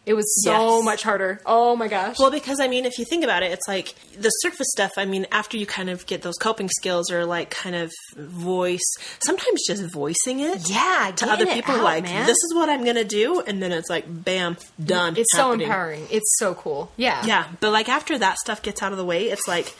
It 0.06 0.14
was 0.14 0.42
so 0.44 0.76
Yes. 0.78 0.84
much 0.84 1.02
harder. 1.02 1.40
Oh 1.44 1.76
my 1.76 1.86
gosh. 1.86 2.18
Well, 2.18 2.30
because 2.30 2.58
I 2.58 2.68
mean, 2.68 2.86
if 2.86 2.98
you 2.98 3.04
think 3.04 3.22
about 3.22 3.42
it, 3.42 3.52
it's 3.52 3.68
like 3.68 3.94
the 4.18 4.30
surface 4.30 4.66
stuff. 4.70 4.92
I 4.96 5.04
mean, 5.04 5.26
after 5.30 5.56
you 5.58 5.66
kind 5.66 5.90
of 5.90 6.06
get 6.06 6.22
those 6.22 6.36
coping 6.36 6.68
skills 6.70 7.12
or 7.12 7.26
like 7.26 7.50
kind 7.50 7.76
of 7.76 7.92
voice, 8.16 8.80
sometimes 9.24 9.60
just 9.66 9.84
voicing 9.92 10.40
it 10.40 10.68
yeah, 10.70 11.12
to 11.16 11.30
other 11.30 11.46
people, 11.46 11.74
out, 11.74 11.84
like 11.84 12.04
man. 12.04 12.26
this 12.26 12.38
is 12.38 12.54
what 12.54 12.68
I'm 12.70 12.82
gonna 12.84 13.04
do, 13.04 13.40
and 13.40 13.62
then 13.62 13.72
it's 13.72 13.90
like, 13.90 14.04
bam, 14.08 14.56
done. 14.82 15.16
It's 15.18 15.36
so 15.36 15.52
empowering. 15.52 16.06
It's 16.10 16.34
so 16.38 16.54
cool. 16.54 16.90
Yeah. 16.96 17.24
Yeah, 17.26 17.46
but 17.60 17.70
like 17.70 17.88
after 17.90 18.16
that 18.18 18.38
stuff 18.38 18.62
gets 18.62 18.82
out 18.82 18.92
of 18.92 18.98
the 18.98 19.04
way, 19.04 19.26
it's 19.28 19.46
like 19.46 19.74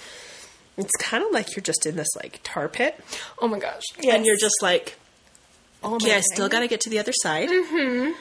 it's 0.77 0.95
kind 1.01 1.25
of 1.25 1.33
like 1.33 1.57
you're 1.57 1.63
just 1.63 1.87
in 1.87 1.97
this 1.97 2.09
like 2.23 2.41
tar 2.43 2.69
pit, 2.69 3.03
Oh 3.41 3.49
my 3.49 3.59
gosh. 3.59 3.83
and 4.07 4.25
you're 4.27 4.37
just 4.37 4.63
like, 4.63 4.97
oh 5.83 5.95
okay, 5.97 6.15
I 6.15 6.21
still 6.21 6.49
got 6.51 6.61
to 6.61 6.69
get 6.69 6.83
to 6.83 6.91
the 6.91 6.99
other 6.99 7.13
side. 7.23 7.49
Mm-hmm. 7.49 8.13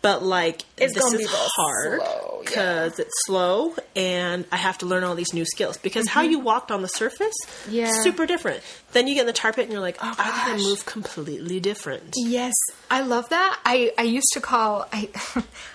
But 0.00 0.22
like 0.22 0.62
It's 0.76 0.94
this 0.94 1.12
is 1.12 1.28
hard 1.28 2.00
slow, 2.00 2.40
yeah. 2.42 2.48
because 2.48 2.98
it's 3.00 3.12
slow, 3.26 3.74
and 3.96 4.44
I 4.52 4.56
have 4.56 4.78
to 4.78 4.86
learn 4.86 5.02
all 5.02 5.16
these 5.16 5.34
new 5.34 5.44
skills. 5.44 5.76
Because 5.76 6.06
how 6.06 6.22
you 6.22 6.38
walked 6.38 6.70
on 6.70 6.82
the 6.82 6.88
surface, 6.88 7.34
Mm-hmm. 7.46 7.74
Yeah. 7.74 7.90
Oh, 7.92 8.02
super 8.02 8.24
different. 8.26 8.62
Then 8.92 9.08
you 9.08 9.14
get 9.14 9.22
in 9.22 9.26
the 9.26 9.32
tar 9.32 9.52
pit, 9.52 9.64
and 9.64 9.72
you're 9.72 9.80
like, 9.82 9.98
oh, 10.00 10.14
I 10.18 10.28
gotta 10.30 10.62
move 10.62 10.86
completely 10.86 11.58
different. 11.60 12.14
Yes, 12.16 12.54
I 12.90 13.00
love 13.02 13.28
that. 13.30 13.58
I, 13.64 13.92
I 13.98 14.02
used 14.02 14.28
to 14.34 14.40
call 14.40 14.86
I 14.92 15.08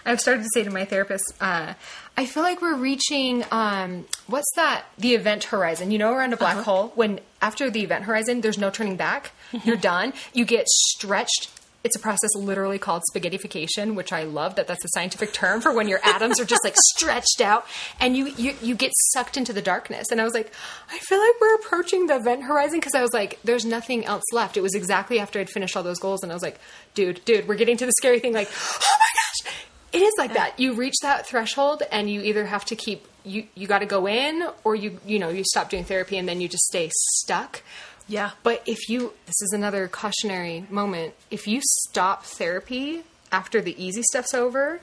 I've 0.06 0.22
started 0.22 0.44
to 0.44 0.50
say 0.54 0.64
to 0.64 0.70
my 0.72 0.86
therapist, 0.86 1.26
uh, 1.42 1.74
I 2.16 2.26
feel 2.26 2.44
like 2.44 2.62
we're 2.62 2.76
reaching 2.78 3.44
um, 3.52 4.06
what's 4.28 4.52
that? 4.56 4.86
The 4.98 5.16
event 5.16 5.46
horizon. 5.46 5.92
You 5.92 5.98
know, 5.98 6.14
around 6.14 6.32
a 6.34 6.38
black 6.38 6.58
hole 6.64 6.94
when 6.96 7.20
after 7.42 7.70
the 7.70 7.82
event 7.84 8.06
horizon, 8.06 8.40
there's 8.42 8.58
no 8.58 8.70
turning 8.70 8.96
back. 8.96 9.32
You're 9.66 9.76
done. 9.76 10.14
You 10.34 10.46
get 10.46 10.68
stretched. 10.70 11.50
It's 11.84 11.98
a 11.98 12.00
process 12.00 12.30
literally 12.36 12.80
called 12.80 13.04
spaghettification, 13.14 13.96
which 13.96 14.14
I 14.14 14.24
love 14.24 14.56
that 14.56 14.68
that's 14.68 14.86
a 14.86 14.90
scientific 14.94 15.34
term 15.34 15.60
for 15.60 15.74
when 15.74 15.90
your 15.90 16.00
atoms 16.02 16.40
are 16.40 16.46
just 16.46 16.64
like 16.64 16.76
stretched 16.96 17.42
out 17.42 17.66
and 18.00 18.16
you, 18.16 18.28
you 18.38 18.56
you 18.62 18.76
get 18.76 18.92
sucked 19.12 19.36
into 19.36 19.52
the 19.52 19.62
darkness. 19.62 20.08
And 20.10 20.22
I 20.22 20.24
was 20.24 20.34
like, 20.34 20.52
I 20.90 21.00
feel 21.00 21.20
like 21.20 21.34
we're 21.42 21.56
approaching 21.56 22.08
the 22.08 22.16
event 22.16 22.44
horizon 22.44 22.80
because 22.80 22.96
I 22.96 23.02
was 23.02 23.12
like, 23.14 23.40
there's 23.44 23.66
nothing 23.66 24.06
else 24.06 24.24
left. 24.32 24.56
It 24.56 24.62
was 24.62 24.76
exactly 24.76 25.20
after 25.20 25.40
I'd 25.40 25.50
finished 25.50 25.76
all 25.76 25.84
those 25.84 26.00
goals, 26.00 26.24
and 26.24 26.32
I 26.32 26.36
was 26.36 26.44
like, 26.44 26.60
dude, 26.94 27.24
dude, 27.26 27.48
we're 27.48 27.56
getting 27.56 27.78
to 27.78 27.86
the 27.86 27.94
scary 27.98 28.20
thing. 28.20 28.34
Like, 28.34 28.50
oh 28.50 28.98
my 29.00 29.50
gosh, 29.50 29.54
it 29.92 30.02
is 30.02 30.14
like 30.18 30.34
that. 30.36 30.60
You 30.60 30.74
reach 30.74 30.96
that 31.02 31.28
threshold, 31.28 31.84
and 31.92 32.10
you 32.10 32.22
either 32.22 32.46
have 32.46 32.66
to 32.66 32.76
keep 32.76 33.08
you 33.26 33.48
you 33.56 33.68
got 33.68 33.80
to 33.80 33.86
go 33.86 34.08
in, 34.08 34.48
or 34.64 34.76
you 34.76 35.00
you 35.06 35.20
know 35.20 35.30
you 35.30 35.44
stop 35.44 35.70
doing 35.70 35.84
therapy, 35.84 36.18
and 36.18 36.30
then 36.30 36.40
you 36.40 36.48
just 36.48 36.64
stay 36.64 36.90
stuck. 36.94 37.62
Yeah. 38.08 38.32
But 38.44 38.64
if 38.66 38.90
you, 38.90 39.14
this 39.26 39.42
is 39.42 39.52
another 39.54 39.88
cautionary 39.88 40.66
moment, 40.70 41.14
if 41.32 41.48
you 41.48 41.62
stop 41.64 42.26
therapy 42.26 43.04
after 43.32 43.62
the 43.62 43.84
easy 43.84 44.04
stuff's 44.04 44.34
over 44.34 44.80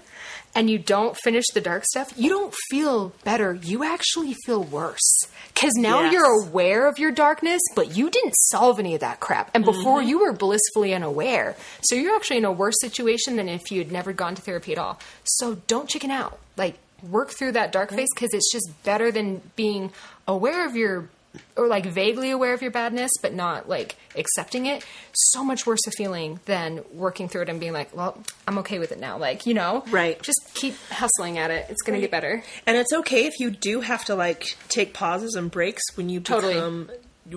and 0.54 0.68
you 0.68 0.78
don't 0.78 1.16
finish 1.16 1.44
the 1.54 1.60
dark 1.60 1.84
stuff, 1.84 2.12
you 2.16 2.28
don't 2.28 2.54
feel 2.70 3.12
better. 3.22 3.54
You 3.54 3.84
actually 3.84 4.34
feel 4.44 4.62
worse. 4.64 5.20
Because 5.54 5.74
now 5.76 6.00
Yes. 6.02 6.12
you're 6.12 6.42
aware 6.46 6.88
of 6.88 6.98
your 6.98 7.12
darkness, 7.12 7.60
but 7.76 7.96
you 7.96 8.10
didn't 8.10 8.34
solve 8.34 8.78
any 8.78 8.94
of 8.94 9.00
that 9.00 9.20
crap. 9.20 9.50
And 9.54 9.64
before 9.64 10.00
mm-hmm. 10.00 10.08
you 10.08 10.18
were 10.20 10.32
blissfully 10.32 10.94
unaware. 10.94 11.54
So 11.82 11.94
you're 11.94 12.16
actually 12.16 12.38
in 12.38 12.44
a 12.44 12.52
worse 12.52 12.80
situation 12.80 13.36
than 13.36 13.48
if 13.48 13.70
you 13.70 13.78
had 13.78 13.92
never 13.92 14.12
gone 14.12 14.34
to 14.34 14.42
therapy 14.42 14.72
at 14.72 14.78
all. 14.78 14.98
So 15.24 15.56
don't 15.66 15.88
chicken 15.88 16.10
out. 16.10 16.38
Like, 16.56 16.78
work 17.08 17.30
through 17.30 17.52
that 17.52 17.72
dark 17.72 17.90
phase 17.90 18.08
because 18.14 18.34
it's 18.34 18.52
just 18.52 18.68
better 18.84 19.10
than 19.10 19.40
being 19.56 19.92
aware 20.26 20.66
of 20.66 20.76
your 20.76 21.08
or 21.56 21.68
like 21.68 21.86
vaguely 21.86 22.30
aware 22.30 22.52
of 22.54 22.60
your 22.62 22.70
badness 22.72 23.10
but 23.22 23.32
not 23.32 23.68
like 23.68 23.96
accepting 24.16 24.66
it 24.66 24.84
so 25.12 25.44
much 25.44 25.64
worse 25.66 25.86
a 25.86 25.90
feeling 25.92 26.40
than 26.46 26.80
working 26.92 27.28
through 27.28 27.42
it 27.42 27.48
and 27.48 27.60
being 27.60 27.72
like 27.72 27.94
well 27.94 28.18
i'm 28.48 28.58
okay 28.58 28.78
with 28.80 28.90
it 28.90 28.98
now 28.98 29.16
like 29.16 29.46
you 29.46 29.54
know 29.54 29.84
Right. 29.90 30.20
just 30.22 30.40
keep 30.54 30.74
hustling 30.90 31.38
at 31.38 31.50
it 31.52 31.66
it's 31.68 31.82
gonna 31.82 32.00
get 32.00 32.10
better 32.10 32.42
And 32.66 32.76
it's 32.76 32.92
okay 32.92 33.26
if 33.26 33.38
you 33.38 33.50
do 33.52 33.80
have 33.80 34.04
to 34.06 34.14
like 34.16 34.56
take 34.68 34.92
pauses 34.92 35.34
and 35.36 35.50
breaks 35.50 35.82
when 35.96 36.08
you 36.08 36.18
Totally. 36.20 36.54
become 36.54 36.90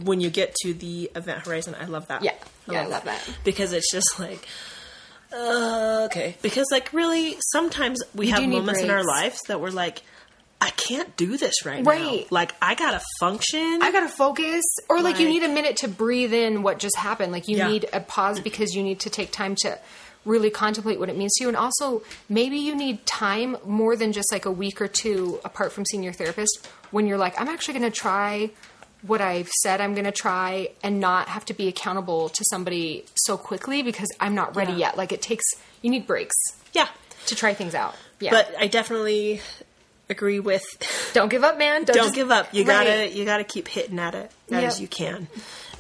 when 0.03 0.19
you 0.21 0.32
get 0.32 0.56
to 0.63 0.73
the 0.73 1.12
event 1.15 1.45
horizon, 1.45 1.75
I 1.79 1.86
love 1.86 2.08
that. 2.08 2.23
Yeah. 2.23 2.34
Yeah, 2.67 2.82
I 2.82 2.86
love 2.88 3.03
that. 3.03 3.21
because 3.43 3.73
it's 3.73 3.91
just 3.91 4.17
like. 4.19 4.47
Uh, 5.32 6.03
okay, 6.06 6.36
because 6.41 6.65
like 6.71 6.91
really, 6.93 7.38
sometimes 7.51 7.99
we 8.15 8.29
have 8.29 8.47
moments 8.47 8.82
in 8.82 8.89
our 8.91 9.03
lives 9.03 9.39
that 9.47 9.60
we're 9.60 9.69
like, 9.71 10.01
I 10.63 10.69
can't 10.71 11.15
do 11.17 11.38
this 11.38 11.65
right, 11.65 11.86
Right. 11.86 12.21
now. 12.21 12.26
Like 12.30 12.54
I 12.62 12.76
gotta 12.76 13.02
function. 13.19 13.80
I 13.82 13.91
gotta 13.91 14.08
focus, 14.08 14.63
or 14.89 15.02
like, 15.02 15.19
you 15.19 15.28
need 15.28 15.43
a 15.43 15.49
minute 15.49 15.78
to 15.78 15.88
breathe 15.88 16.34
in 16.34 16.63
what 16.63 16.80
just 16.80 16.97
happened. 16.97 17.32
Like 17.32 17.47
you 17.47 17.58
Yeah. 17.58 17.67
need 17.67 17.89
a 17.91 17.99
pause 17.99 18.39
because 18.39 18.73
you 18.73 18.82
need 18.84 18.99
to 19.02 19.10
take 19.10 19.32
time 19.32 19.56
to 19.63 19.78
really 20.26 20.49
contemplate 20.49 20.99
what 20.99 21.10
it 21.10 21.17
means 21.17 21.34
to 21.36 21.43
you, 21.43 21.47
and 21.49 21.58
also 21.58 22.02
maybe 22.30 22.58
you 22.58 22.73
need 22.76 23.06
time 23.06 23.58
more 23.65 23.95
than 23.97 24.13
just 24.13 24.32
like 24.32 24.45
a 24.45 24.52
week 24.52 24.80
or 24.82 24.88
two 24.88 25.39
apart 25.43 25.73
from 25.73 25.84
seeing 25.86 26.02
your 26.02 26.13
therapist 26.13 26.65
when 26.91 27.08
you're 27.08 27.17
like, 27.17 27.39
I'm 27.41 27.49
actually 27.49 27.73
gonna 27.73 27.91
try 27.91 28.49
what 29.02 29.19
I've 29.19 29.49
said 29.49 29.82
I'm 29.82 29.93
gonna 29.95 30.13
try 30.13 30.69
and 30.82 31.02
not 31.02 31.28
have 31.28 31.43
to 31.45 31.54
be 31.54 31.67
accountable 31.67 32.30
to 32.30 32.43
somebody 32.49 33.04
so 33.15 33.36
quickly 33.36 33.84
because 33.84 34.08
I'm 34.21 34.34
not 34.34 34.56
ready 34.56 34.71
Yeah. 34.71 34.78
yet. 34.88 34.97
Like 34.97 35.12
it 35.12 35.21
takes 35.21 35.43
you 35.82 35.89
need 35.89 36.08
breaks 36.08 36.36
yeah, 36.71 36.88
to 37.26 37.36
try 37.36 37.54
things 37.54 37.76
out. 37.76 37.93
Yeah, 38.21 38.32
but 38.32 38.56
I 38.58 38.67
definitely 38.67 39.41
agree 40.13 40.39
with. 40.39 40.63
don't 41.13 41.30
give 41.30 41.43
up, 41.43 41.58
man. 41.58 41.84
Don't, 41.84 41.95
Don't 41.95 42.06
just- 42.06 42.15
give 42.15 42.32
up. 42.32 42.54
You 42.54 42.63
Right. 42.63 42.86
gotta 42.88 43.10
you 43.10 43.26
gotta 43.26 43.43
keep 43.43 43.67
hitting 43.67 43.99
at 43.99 44.15
it 44.15 44.32
as 44.52 44.80
Yep. 44.80 44.82
you 44.82 44.88
can. 44.88 45.28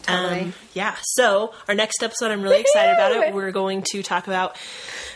Totally. 0.03 0.39
Um, 0.41 0.53
yeah. 0.73 0.95
So 1.01 1.53
our 1.69 1.75
next 1.75 2.03
episode, 2.03 2.29
I'm 2.31 2.41
really 2.41 2.59
excited 2.59 2.91
about 2.93 3.13
it. 3.13 3.33
We're 3.33 3.51
going 3.51 3.83
to 3.93 4.03
talk 4.03 4.27
about. 4.27 4.57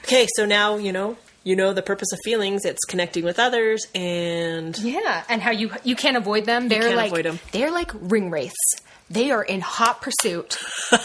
Okay, 0.06 0.28
so 0.38 0.46
now 0.46 0.78
you 0.78 0.94
know 0.94 1.18
you 1.44 1.56
know 1.58 1.74
the 1.74 1.82
purpose 1.82 2.12
of 2.14 2.20
feelings. 2.24 2.64
It's 2.64 2.86
connecting 2.86 3.26
with 3.26 3.38
others, 3.40 3.86
and 3.94 4.78
Yeah, 4.80 5.24
and 5.28 5.42
how 5.42 5.52
you 5.52 5.72
you 5.84 5.96
can't 5.98 6.16
avoid 6.16 6.46
them. 6.46 6.70
They're 6.70 6.82
can't 6.84 6.96
like 6.96 7.12
avoid 7.12 7.26
'em. 7.26 7.40
they're 7.52 7.72
like 7.72 7.92
ring 7.94 8.30
wraiths. 8.32 8.56
They 9.10 9.32
are 9.32 9.44
in 9.44 9.62
hot 9.62 10.02
pursuit 10.02 10.58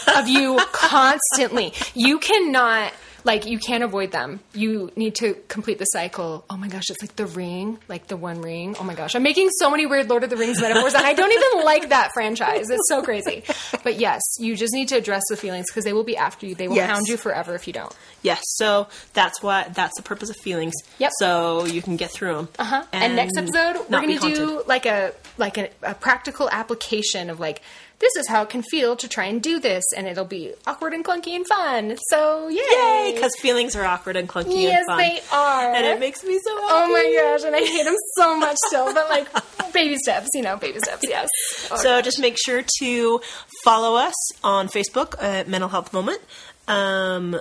of 0.07 0.27
you 0.27 0.59
constantly. 0.73 1.73
You 1.93 2.19
cannot 2.19 2.91
like 3.23 3.45
you 3.45 3.57
can't 3.59 3.83
avoid 3.83 4.11
them. 4.11 4.39
You 4.53 4.91
need 4.95 5.15
to 5.15 5.35
complete 5.47 5.79
the 5.79 5.85
cycle. 5.85 6.45
Oh 6.49 6.57
my 6.57 6.67
gosh, 6.67 6.83
it's 6.89 7.01
like 7.01 7.15
the 7.15 7.25
ring, 7.25 7.79
like 7.87 8.07
the 8.07 8.17
one 8.17 8.41
ring. 8.41 8.75
Oh 8.79 8.83
my 8.83 8.95
gosh, 8.95 9.15
I'm 9.15 9.23
making 9.23 9.49
so 9.59 9.69
many 9.69 9.85
weird 9.85 10.09
Lord 10.09 10.23
of 10.23 10.29
the 10.29 10.37
Rings 10.37 10.59
metaphors, 10.61 10.93
and 10.93 11.05
I 11.05 11.13
don't 11.13 11.31
even 11.31 11.65
like 11.65 11.89
that 11.89 12.11
franchise. 12.13 12.69
It's 12.69 12.87
so 12.89 13.01
crazy. 13.01 13.43
But 13.83 13.99
yes, 13.99 14.21
you 14.39 14.55
just 14.55 14.73
need 14.73 14.89
to 14.89 14.95
address 14.97 15.23
the 15.29 15.37
feelings 15.37 15.65
because 15.69 15.83
they 15.85 15.93
will 15.93 16.03
be 16.03 16.17
after 16.17 16.45
you. 16.45 16.55
They 16.55 16.67
will 16.67 16.75
Yes. 16.75 16.89
hound 16.89 17.07
you 17.07 17.17
forever 17.17 17.55
if 17.55 17.67
you 17.67 17.73
don't. 17.73 17.95
Yes, 18.23 18.41
so 18.45 18.87
that's 19.13 19.43
what 19.43 19.73
that's 19.75 19.95
the 19.95 20.03
purpose 20.03 20.29
of 20.29 20.35
feelings. 20.37 20.73
Yep. 20.97 21.11
So 21.19 21.65
you 21.65 21.81
can 21.81 21.95
get 21.95 22.11
through 22.11 22.35
them. 22.35 22.49
Uh 22.57 22.63
huh. 22.63 22.85
And, 22.91 23.15
next 23.15 23.37
episode, 23.37 23.85
we're 23.89 24.01
going 24.01 24.19
to 24.19 24.33
do 24.33 24.63
like 24.65 24.85
a 24.85 25.13
like 25.37 25.57
a, 25.57 25.69
a 25.83 25.93
practical 25.93 26.49
application 26.49 27.29
of 27.29 27.39
like 27.39 27.61
this 27.99 28.15
is 28.17 28.27
how 28.27 28.41
it 28.43 28.49
can 28.49 28.63
feel 28.63 28.97
to 28.97 29.07
try 29.07 29.25
and 29.25 29.41
do 29.41 29.59
this, 29.59 29.83
and 29.95 30.07
it'll 30.07 30.25
be 30.25 30.53
awkward 30.67 30.93
and 30.93 31.05
clunky 31.05 31.35
and 31.35 31.47
fun. 31.47 31.97
So 32.09 32.49
yay! 32.49 32.57
Yay! 32.57 33.11
Because 33.15 33.31
feelings 33.39 33.75
are 33.75 33.85
awkward 33.85 34.17
and 34.17 34.27
clunky 34.27 34.63
yes, 34.63 34.79
and 34.79 34.87
fun. 34.87 34.97
they 34.97 35.21
are. 35.31 35.73
and 35.73 35.85
it 35.85 35.99
makes 35.99 36.23
me 36.23 36.37
so 36.43 36.61
happy. 36.61 36.69
Oh 36.69 36.87
my 36.91 37.17
gosh, 37.21 37.45
and 37.45 37.55
I 37.55 37.59
hate 37.59 37.83
them 37.85 37.95
so 38.17 38.37
much 38.37 38.57
still, 38.67 38.93
but 38.93 39.09
like 39.09 39.29
baby 39.73 39.95
steps, 39.97 40.27
you 40.33 40.41
know, 40.41 40.57
baby 40.57 40.79
steps. 40.79 41.03
Yes. 41.07 41.29
Oh, 41.71 41.77
So 41.83 42.01
just 42.01 42.19
make 42.19 42.37
sure 42.43 42.63
to 42.79 43.21
follow 43.63 43.95
us 43.95 44.13
on 44.43 44.67
Facebook 44.67 45.21
at 45.21 45.47
Mental 45.47 45.69
Health 45.69 45.93
Moment. 45.93 46.21
Um, 46.67 47.39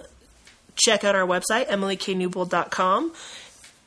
check 0.77 1.05
out 1.05 1.15
our 1.15 1.27
website, 1.27 1.67
emilyknewbold.com. 1.69 3.13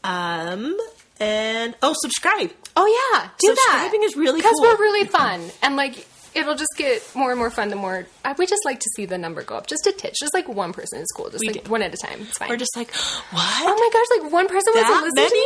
Um, 0.03 0.77
and, 1.19 1.75
oh, 1.81 1.93
subscribe. 2.01 2.51
oh 2.75 2.85
yeah, 3.13 3.29
do 3.39 3.47
that. 3.47 3.55
Subscribing 3.71 4.03
is 4.03 4.15
really 4.15 4.39
because 4.39 4.53
cool. 4.59 4.63
we're 4.69 4.77
really 4.77 5.07
fun, 5.07 5.41
and 5.63 5.75
like 5.75 6.05
it'll 6.35 6.55
just 6.55 6.71
get 6.77 7.01
more 7.15 7.31
and 7.31 7.39
more 7.39 7.49
fun. 7.49 7.69
The 7.69 7.75
more 7.77 8.05
I, 8.23 8.33
we 8.33 8.45
just 8.45 8.65
like 8.65 8.79
to 8.81 8.89
see 8.95 9.05
the 9.05 9.17
number 9.17 9.41
go 9.41 9.55
up, 9.55 9.65
just 9.67 9.87
a 9.87 9.91
titch, 9.93 10.15
just 10.19 10.33
like 10.33 10.47
one 10.47 10.73
person 10.73 10.99
is 10.99 11.07
cool, 11.15 11.29
just 11.29 11.39
We 11.41 11.47
like 11.53 11.63
do. 11.63 11.71
one 11.71 11.81
at 11.81 11.93
a 11.93 11.97
time. 11.97 12.19
It's 12.21 12.37
fine. 12.37 12.49
We're 12.49 12.57
just 12.57 12.75
like, 12.75 12.91
what 13.31 13.61
Oh 13.63 13.75
my 13.79 13.89
gosh, 13.93 14.23
like 14.23 14.31
one 14.33 14.47
person 14.47 14.73
That 14.75 15.01
was 15.01 15.13
listening 15.13 15.27
to 15.29 15.33
many 15.33 15.44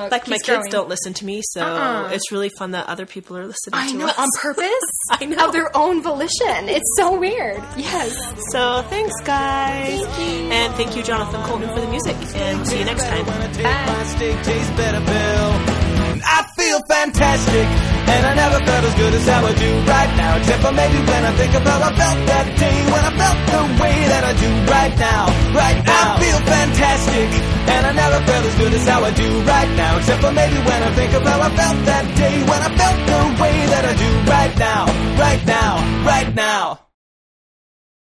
gosh. 0.00 0.06
Yeah, 0.06 0.06
I 0.06 0.06
know. 0.06 0.06
it 0.06 0.10
like 0.12 0.28
my 0.28 0.36
kids 0.38 0.46
growing. 0.46 0.70
don't 0.70 0.88
listen 0.88 1.14
to 1.14 1.24
me, 1.24 1.40
so 1.44 1.60
Uh-uh. 1.62 2.10
it's 2.12 2.30
really 2.32 2.50
fun 2.58 2.70
that 2.72 2.86
other 2.88 3.06
people 3.06 3.36
are 3.36 3.46
listening 3.46 3.74
I 3.74 3.90
to 3.90 3.96
know, 3.98 4.06
us. 4.06 4.18
on 4.18 4.28
purpose? 4.40 4.90
I 5.10 5.24
know. 5.26 5.46
Of 5.46 5.52
their 5.52 5.76
own 5.76 6.02
volition. 6.02 6.68
It's 6.68 6.90
so 6.96 7.18
weird. 7.18 7.62
Yes. 7.76 8.14
So 8.52 8.82
thanks, 8.88 9.14
guys. 9.24 10.00
Thank 10.06 10.18
you. 10.18 10.50
And 10.50 10.74
thank 10.74 10.96
you, 10.96 11.02
Jonathan 11.02 11.42
Coulton, 11.44 11.68
for 11.74 11.80
the 11.80 11.88
music. 11.88 12.16
And 12.36 12.66
see 12.66 12.78
you 12.78 12.84
next 12.84 13.04
time. 13.04 13.26
When 13.26 13.40
I 13.40 13.52
take 13.52 13.64
my 13.64 14.04
steak 14.04 14.42
taste 14.44 14.76
better 14.76 15.00
pill. 15.04 15.90
I 16.22 16.44
feel 16.56 16.80
fantastic, 16.84 17.64
and 18.12 18.26
I 18.26 18.34
never 18.34 18.58
felt 18.64 18.84
as 18.84 18.94
good 18.94 19.14
as 19.14 19.26
how 19.26 19.40
I 19.46 19.54
do 19.56 19.70
right 19.88 20.12
now. 20.20 20.36
Except 20.36 20.60
for 20.62 20.72
maybe 20.72 20.98
when 21.00 21.24
I 21.24 21.32
think 21.32 21.54
of 21.54 21.62
how 21.62 21.80
I 21.80 21.90
felt 21.96 22.18
that 22.28 22.46
day, 22.60 22.76
when 22.92 23.04
I 23.08 23.12
felt 23.16 23.39
the 23.50 23.64
way 23.82 23.96
that 24.12 24.22
I 24.24 24.32
do 24.34 24.50
right 24.70 24.94
now. 24.98 25.22
Right 25.54 25.80
now, 25.84 26.16
I 26.16 26.20
feel 26.22 26.40
fantastic, 26.46 27.28
and 27.74 27.82
I 27.86 27.92
never 27.92 28.18
felt 28.26 28.44
as 28.46 28.54
good 28.56 28.72
as 28.72 28.84
how 28.88 29.00
I 29.04 29.10
do 29.10 29.28
right 29.42 29.70
now. 29.76 29.98
Except 29.98 30.20
for 30.22 30.32
maybe 30.32 30.58
when 30.68 30.80
I 30.82 30.90
think 30.94 31.12
of 31.14 31.22
how 31.22 31.40
I 31.40 31.50
felt 31.50 31.78
that 31.86 32.06
day, 32.16 32.36
when 32.50 32.60
I 32.62 32.70
felt 32.80 32.98
the 33.12 33.20
way 33.42 33.56
that 33.72 33.84
I 33.84 33.94
do 34.04 34.10
right 34.30 34.54
now. 34.58 34.82
Right 35.18 35.42
now, 35.46 35.72
right 36.04 36.34
now. 36.34 36.89